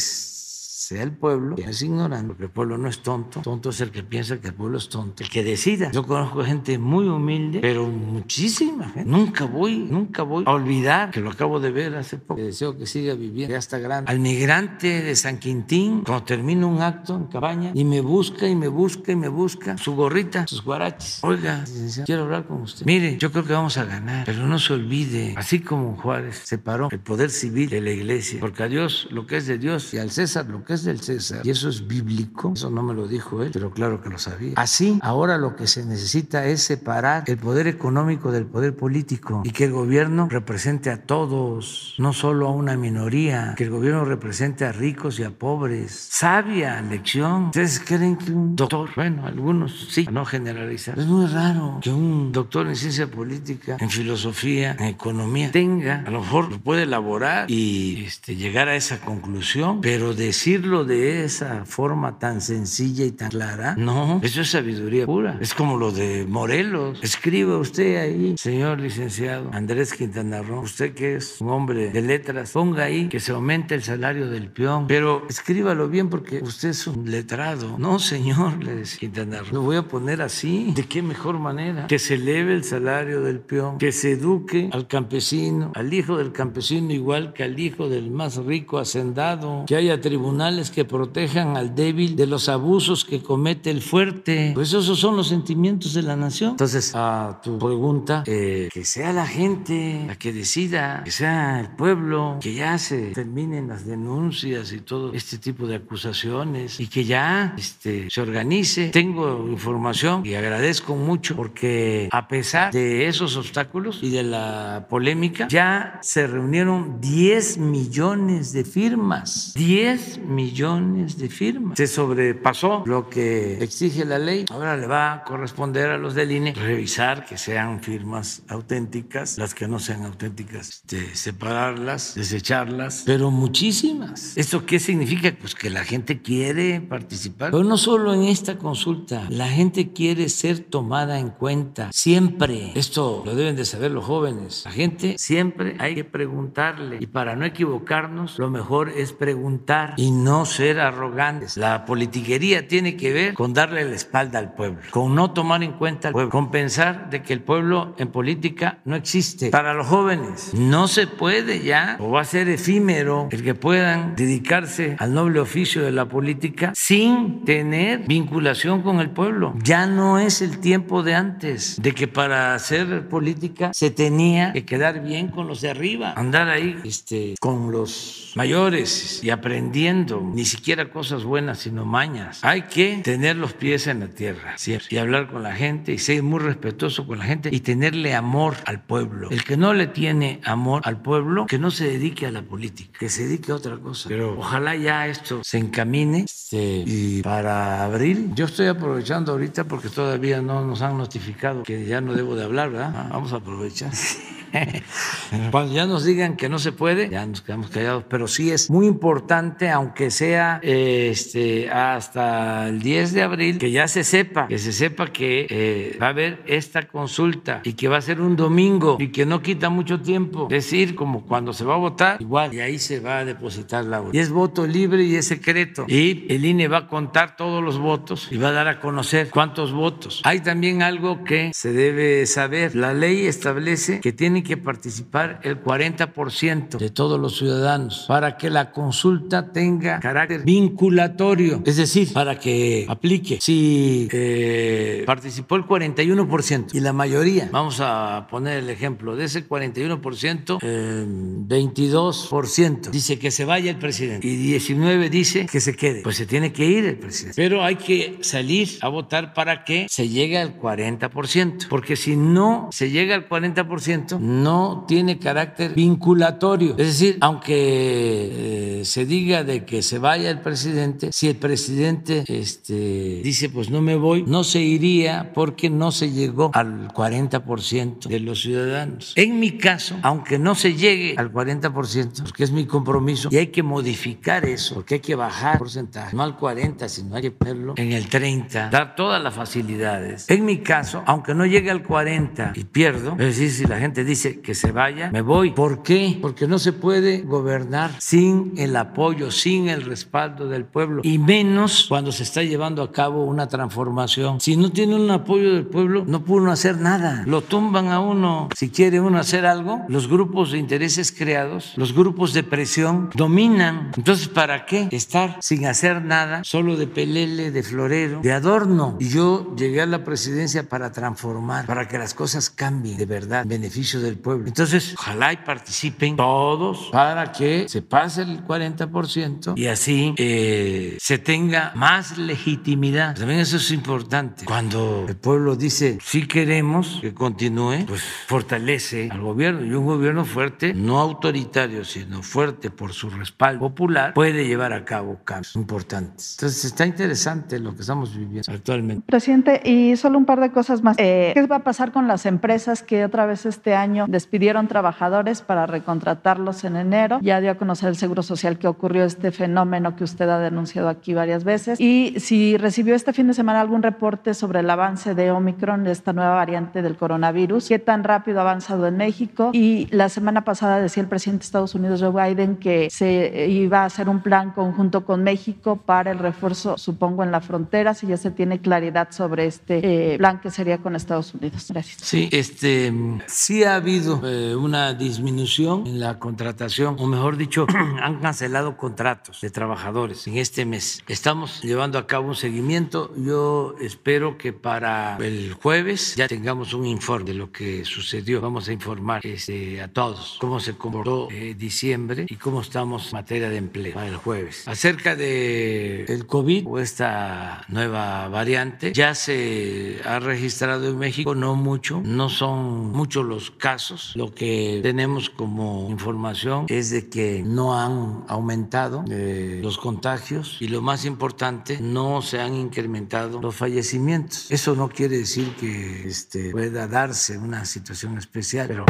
[0.90, 3.92] sea el pueblo, que es ignorante, porque el pueblo no es tonto, tonto es el
[3.92, 5.92] que piensa que el pueblo es tonto, el que decida.
[5.92, 9.08] Yo conozco gente muy humilde, pero muchísima gente.
[9.08, 12.88] Nunca voy, nunca voy a olvidar, que lo acabo de ver hace poco, deseo que
[12.88, 17.26] siga viviendo, ya está grande, al migrante de San Quintín, cuando termina un acto en
[17.26, 21.24] cabaña, y me busca y me busca y me busca su gorrita, sus guaraches.
[21.24, 21.66] Oiga,
[22.04, 22.88] quiero hablar con usted.
[22.88, 26.90] Mire, yo creo que vamos a ganar, pero no se olvide, así como Juárez separó
[26.92, 30.00] el poder civil de la iglesia, porque a Dios lo que es de Dios y
[30.00, 32.94] al César lo que es es del César y eso es bíblico, eso no me
[32.94, 34.54] lo dijo él, pero claro que lo sabía.
[34.56, 39.52] Así, ahora lo que se necesita es separar el poder económico del poder político y
[39.52, 44.66] que el gobierno represente a todos, no solo a una minoría, que el gobierno represente
[44.66, 46.08] a ricos y a pobres.
[46.12, 47.46] Sabia lección.
[47.46, 52.32] ¿Ustedes creen que un doctor, bueno, algunos sí, no generalizar, es muy raro que un
[52.32, 57.50] doctor en ciencia política, en filosofía, en economía, tenga, a lo mejor lo puede elaborar
[57.50, 63.30] y este, llegar a esa conclusión, pero decirlo de esa forma tan sencilla y tan
[63.30, 65.38] clara, no, eso es sabiduría pura.
[65.42, 67.00] Es como lo de Morelos.
[67.02, 72.52] Escriba usted ahí, señor licenciado Andrés Quintana Roo, usted que es un hombre de letras,
[72.52, 76.86] ponga ahí que se aumente el salario del peón, pero escríbalo bien porque usted es
[76.88, 77.78] un letrado.
[77.78, 80.72] No, señor, le decía Quintana Roo, lo voy a poner así.
[80.76, 81.88] ¿De qué mejor manera?
[81.88, 86.32] Que se eleve el salario del peón, que se eduque al campesino, al hijo del
[86.32, 91.74] campesino igual que al hijo del más rico hacendado, que haya tribunales que protejan al
[91.76, 94.52] débil de los abusos que comete el fuerte.
[94.54, 96.52] Pues esos son los sentimientos de la nación.
[96.52, 101.70] Entonces, a tu pregunta, eh, que sea la gente la que decida, que sea el
[101.70, 107.06] pueblo, que ya se terminen las denuncias y todo este tipo de acusaciones y que
[107.06, 108.90] ya este, se organice.
[108.90, 115.48] Tengo información y agradezco mucho porque a pesar de esos obstáculos y de la polémica,
[115.48, 119.54] ya se reunieron 10 millones de firmas.
[119.56, 121.78] 10 millones de firmas.
[121.78, 124.46] Se sobrepasó lo que exige la ley.
[124.52, 129.54] Ahora le va a corresponder a los del INE revisar que sean firmas auténticas, las
[129.54, 134.36] que no sean auténticas, este, separarlas, desecharlas, pero muchísimas.
[134.38, 135.34] ¿Esto qué significa?
[135.40, 140.30] Pues que la gente quiere participar, pero no solo en esta consulta, la gente quiere
[140.30, 142.72] ser tomada en cuenta siempre.
[142.76, 144.64] Esto lo deben de saber los jóvenes.
[144.66, 150.12] La gente siempre hay que preguntarle y para no equivocarnos, lo mejor es preguntar y
[150.12, 151.58] no ser arrogantes.
[151.58, 155.74] La politiquería tiene que ver con darle la espalda al pueblo, con no tomar en
[155.74, 159.50] cuenta al pueblo, con pensar de que el pueblo en política no existe.
[159.50, 164.16] Para los jóvenes no se puede ya o va a ser efímero el que puedan
[164.16, 169.54] dedicarse al noble oficio de la política sin tener vinculación con el pueblo.
[169.64, 174.66] Ya no es el tiempo de antes, de que para hacer política se tenía que
[174.66, 180.46] quedar bien con los de arriba, andar ahí este, con los mayores y aprendiendo ni
[180.46, 182.40] siquiera cosas buenas, sino mañas.
[182.44, 185.98] Hay que tener los pies en la tierra siempre, y hablar con la gente y
[185.98, 189.30] ser muy respetuoso con la gente y tenerle amor al pueblo.
[189.30, 193.00] El que no le tiene amor al pueblo, que no se dedique a la política,
[193.00, 194.10] que se dedique a otra cosa.
[194.10, 199.90] Pero ojalá ya esto se encamine este, y para abril, yo estoy aprovechando ahorita porque
[199.90, 202.94] todavía no nos han notificado que ya no debo de hablar, ¿verdad?
[202.96, 203.92] Ah, vamos a aprovechar.
[205.52, 208.70] Cuando ya nos digan que no se puede, ya nos quedamos callados, pero sí es
[208.70, 214.58] muy importante, aunque sea este, hasta el 10 de abril, que ya se sepa, que
[214.58, 218.36] se sepa que eh, va a haber esta consulta y que va a ser un
[218.36, 220.48] domingo y que no quita mucho tiempo.
[220.50, 223.86] Es decir, como cuando se va a votar, igual, y ahí se va a depositar
[223.86, 224.14] la voz.
[224.14, 225.86] Y es voto libre y es secreto.
[225.88, 229.30] Y el INE va a contar todos los votos y va a dar a conocer
[229.30, 230.22] cuántos votos.
[230.24, 232.76] Hay también algo que se debe saber.
[232.76, 234.12] La ley establece que
[234.44, 241.62] que participar el 40% de todos los ciudadanos para que la consulta tenga carácter vinculatorio,
[241.66, 243.40] es decir, para que aplique.
[243.42, 249.48] Si eh, participó el 41% y la mayoría, vamos a poner el ejemplo, de ese
[249.48, 256.02] 41%, eh, 22% dice que se vaya el presidente y 19 dice que se quede,
[256.02, 257.36] pues se tiene que ir el presidente.
[257.36, 262.70] Pero hay que salir a votar para que se llegue al 40%, porque si no
[262.72, 266.72] se llega al 40%, no tiene carácter vinculatorio.
[266.78, 272.24] Es decir, aunque eh, se diga de que se vaya el presidente, si el presidente
[272.28, 278.08] este, dice pues no me voy, no se iría porque no se llegó al 40%
[278.08, 279.14] de los ciudadanos.
[279.16, 283.48] En mi caso, aunque no se llegue al 40%, porque es mi compromiso, y hay
[283.48, 287.32] que modificar eso, porque hay que bajar el porcentaje, no al 40, sino hay que
[287.32, 290.30] ponerlo en el 30, dar todas las facilidades.
[290.30, 294.04] En mi caso, aunque no llegue al 40 y pierdo, es decir, si la gente
[294.04, 295.52] dice que se vaya, me voy.
[295.52, 296.18] ¿Por qué?
[296.22, 301.86] Porque no se puede gobernar sin el apoyo, sin el respaldo del pueblo, y menos
[301.88, 304.40] cuando se está llevando a cabo una transformación.
[304.42, 307.24] Si no tiene un apoyo del pueblo, no puede uno hacer nada.
[307.26, 308.50] Lo tumban a uno.
[308.56, 313.92] Si quiere uno hacer algo, los grupos de intereses creados, los grupos de presión, dominan.
[313.96, 318.98] Entonces, ¿para qué estar sin hacer nada, solo de pelele, de florero, de adorno?
[319.00, 323.44] Y yo llegué a la presidencia para transformar, para que las cosas cambien de verdad,
[323.44, 324.48] en beneficio de pueblo.
[324.48, 331.18] Entonces, ojalá y participen todos para que se pase el 40% y así eh, se
[331.18, 333.16] tenga más legitimidad.
[333.16, 334.46] También eso es importante.
[334.46, 340.26] Cuando el pueblo dice sí queremos que continúe, pues fortalece al gobierno y un gobierno
[340.26, 346.36] fuerte, no autoritario, sino fuerte por su respaldo popular, puede llevar a cabo cambios importantes.
[346.38, 349.06] Entonces está interesante lo que estamos viviendo actualmente.
[349.06, 350.98] Presidente, y solo un par de cosas más.
[351.00, 355.42] Eh, ¿Qué va a pasar con las empresas que otra vez este año despidieron trabajadores
[355.42, 357.20] para recontratarlos en enero?
[357.22, 360.90] Ya dio a conocer el Seguro Social que ocurrió este fenómeno que usted ha denunciado
[360.90, 361.80] aquí varias veces.
[361.80, 366.14] Y si recibió este fin de semana algún reporte sobre el avance de Omicron, esta
[366.14, 369.52] nueva variante del coronavirus, qué tan rápido ha avanzado en México.
[369.54, 373.82] Y la semana pasada decía el presidente de Estados Unidos, Joe Biden, que se iba
[373.82, 378.08] a hacer un plan conjunto con México para el refuerzo, supongo, en la frontera, si
[378.08, 381.68] ya se tiene claridad sobre este eh, plan que sería con Estados Unidos.
[381.70, 382.02] Gracias.
[382.02, 382.94] Sí, este,
[383.28, 387.66] sí ha habido eh, una disminución en la contratación, o mejor dicho,
[388.02, 391.04] han cancelado contratos de trabajadores en este mes.
[391.08, 393.12] Estamos llevando a cabo un seguimiento.
[393.18, 398.42] Yo espero que para el jueves ya tengamos un informe de lo que sucedió.
[398.42, 403.14] Vamos a informar este, a todos cómo se comportó eh, diciembre y cómo estamos en
[403.14, 404.68] materia de empleo para el jueves.
[404.68, 411.56] Acerca de el COVID o esta nueva variante, ya se ha registrado en México, no
[411.56, 413.69] mucho, no son muchos los casos.
[414.16, 420.70] Lo que tenemos como información es de que no han aumentado eh, los contagios y
[420.70, 424.50] lo más importante, no se han incrementado los fallecimientos.
[424.50, 428.86] Eso no quiere decir que este, pueda darse una situación especial, pero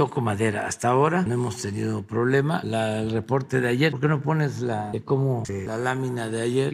[0.00, 0.66] toco madera.
[0.66, 2.62] Hasta ahora no hemos tenido problema.
[2.64, 6.40] La, el reporte de ayer, ¿por qué no pones la, de cómo la lámina de
[6.40, 6.72] ayer?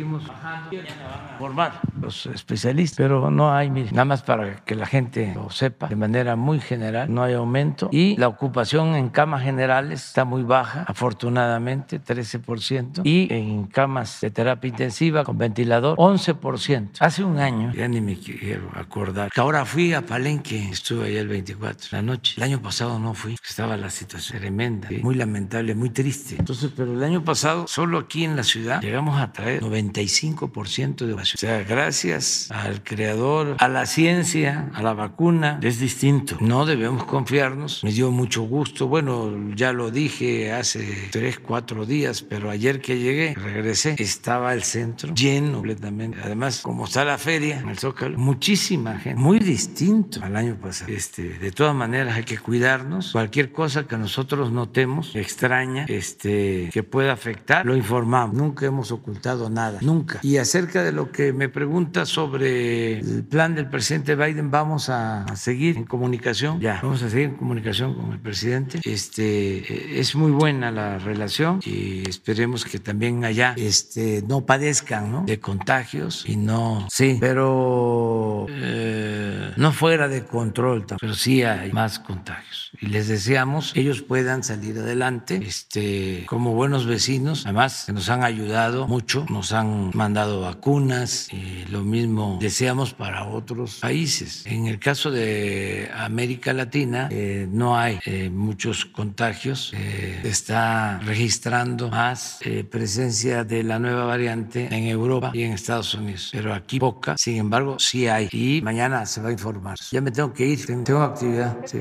[1.41, 5.89] formar los especialistas, pero no hay, mire, nada más para que la gente lo sepa
[5.89, 10.43] de manera muy general, no hay aumento y la ocupación en camas generales está muy
[10.43, 16.91] baja, afortunadamente, 13%, y en camas de terapia intensiva con ventilador, 11%.
[17.01, 21.21] Hace un año, ya ni me quiero acordar, que ahora fui a Palenque, estuve allá
[21.21, 25.75] el 24, la noche, el año pasado no fui, estaba la situación tremenda, muy lamentable,
[25.75, 26.37] muy triste.
[26.39, 31.13] Entonces, pero el año pasado, solo aquí en la ciudad, llegamos a traer 95% de
[31.13, 31.37] ocupación.
[31.37, 36.37] O sea, gracias al creador, a la ciencia, a la vacuna, es distinto.
[36.41, 37.83] No debemos confiarnos.
[37.83, 38.87] Me dio mucho gusto.
[38.89, 44.63] Bueno, ya lo dije hace tres, cuatro días, pero ayer que llegué, regresé, estaba el
[44.63, 46.19] centro lleno completamente.
[46.23, 50.93] Además, como está la feria en el Zócalo, muchísima gente, muy distinto al año pasado.
[50.93, 53.06] Este, de todas maneras, hay que cuidarnos.
[53.13, 58.37] Cualquier cosa que nosotros notemos extraña, este, que pueda afectar, lo informamos.
[58.37, 60.21] Nunca hemos ocultado nada, nunca.
[60.23, 65.27] Y acerca de lo que me pregunta sobre el plan del presidente Biden, vamos a
[65.37, 66.61] seguir en comunicación.
[66.61, 68.81] Ya, vamos a seguir en comunicación con el presidente.
[68.85, 75.25] Este, es muy buena la relación y esperemos que también allá este, no padezcan ¿no?
[75.25, 81.99] de contagios y no, sí, pero eh, no fuera de control, pero sí hay más
[81.99, 82.66] contagios.
[82.81, 87.45] Y les deseamos que ellos puedan salir adelante este, como buenos vecinos.
[87.45, 93.77] Además, nos han ayudado mucho, nos han mandado vacunas y lo mismo deseamos para otros
[93.81, 94.45] países.
[94.47, 99.73] En el caso de América Latina, eh, no hay eh, muchos contagios.
[99.75, 105.95] Eh, está registrando más eh, presencia de la nueva variante en Europa y en Estados
[105.95, 107.17] Unidos, pero aquí poca.
[107.19, 108.29] Sin embargo, sí hay.
[108.33, 109.77] Y mañana se va a informar.
[109.91, 111.57] Ya me tengo que ir, tengo actividad.
[111.67, 111.81] Sí.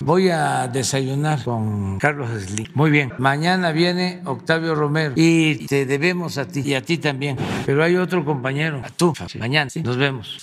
[0.00, 2.66] Voy a desayunar con Carlos Slim.
[2.74, 3.12] Muy bien.
[3.18, 7.36] Mañana viene Octavio Romero y te debemos a ti y a ti también.
[7.66, 9.14] Pero hay otro compañero, a tú.
[9.38, 9.82] Mañana, sí.
[9.82, 10.38] Nos vemos.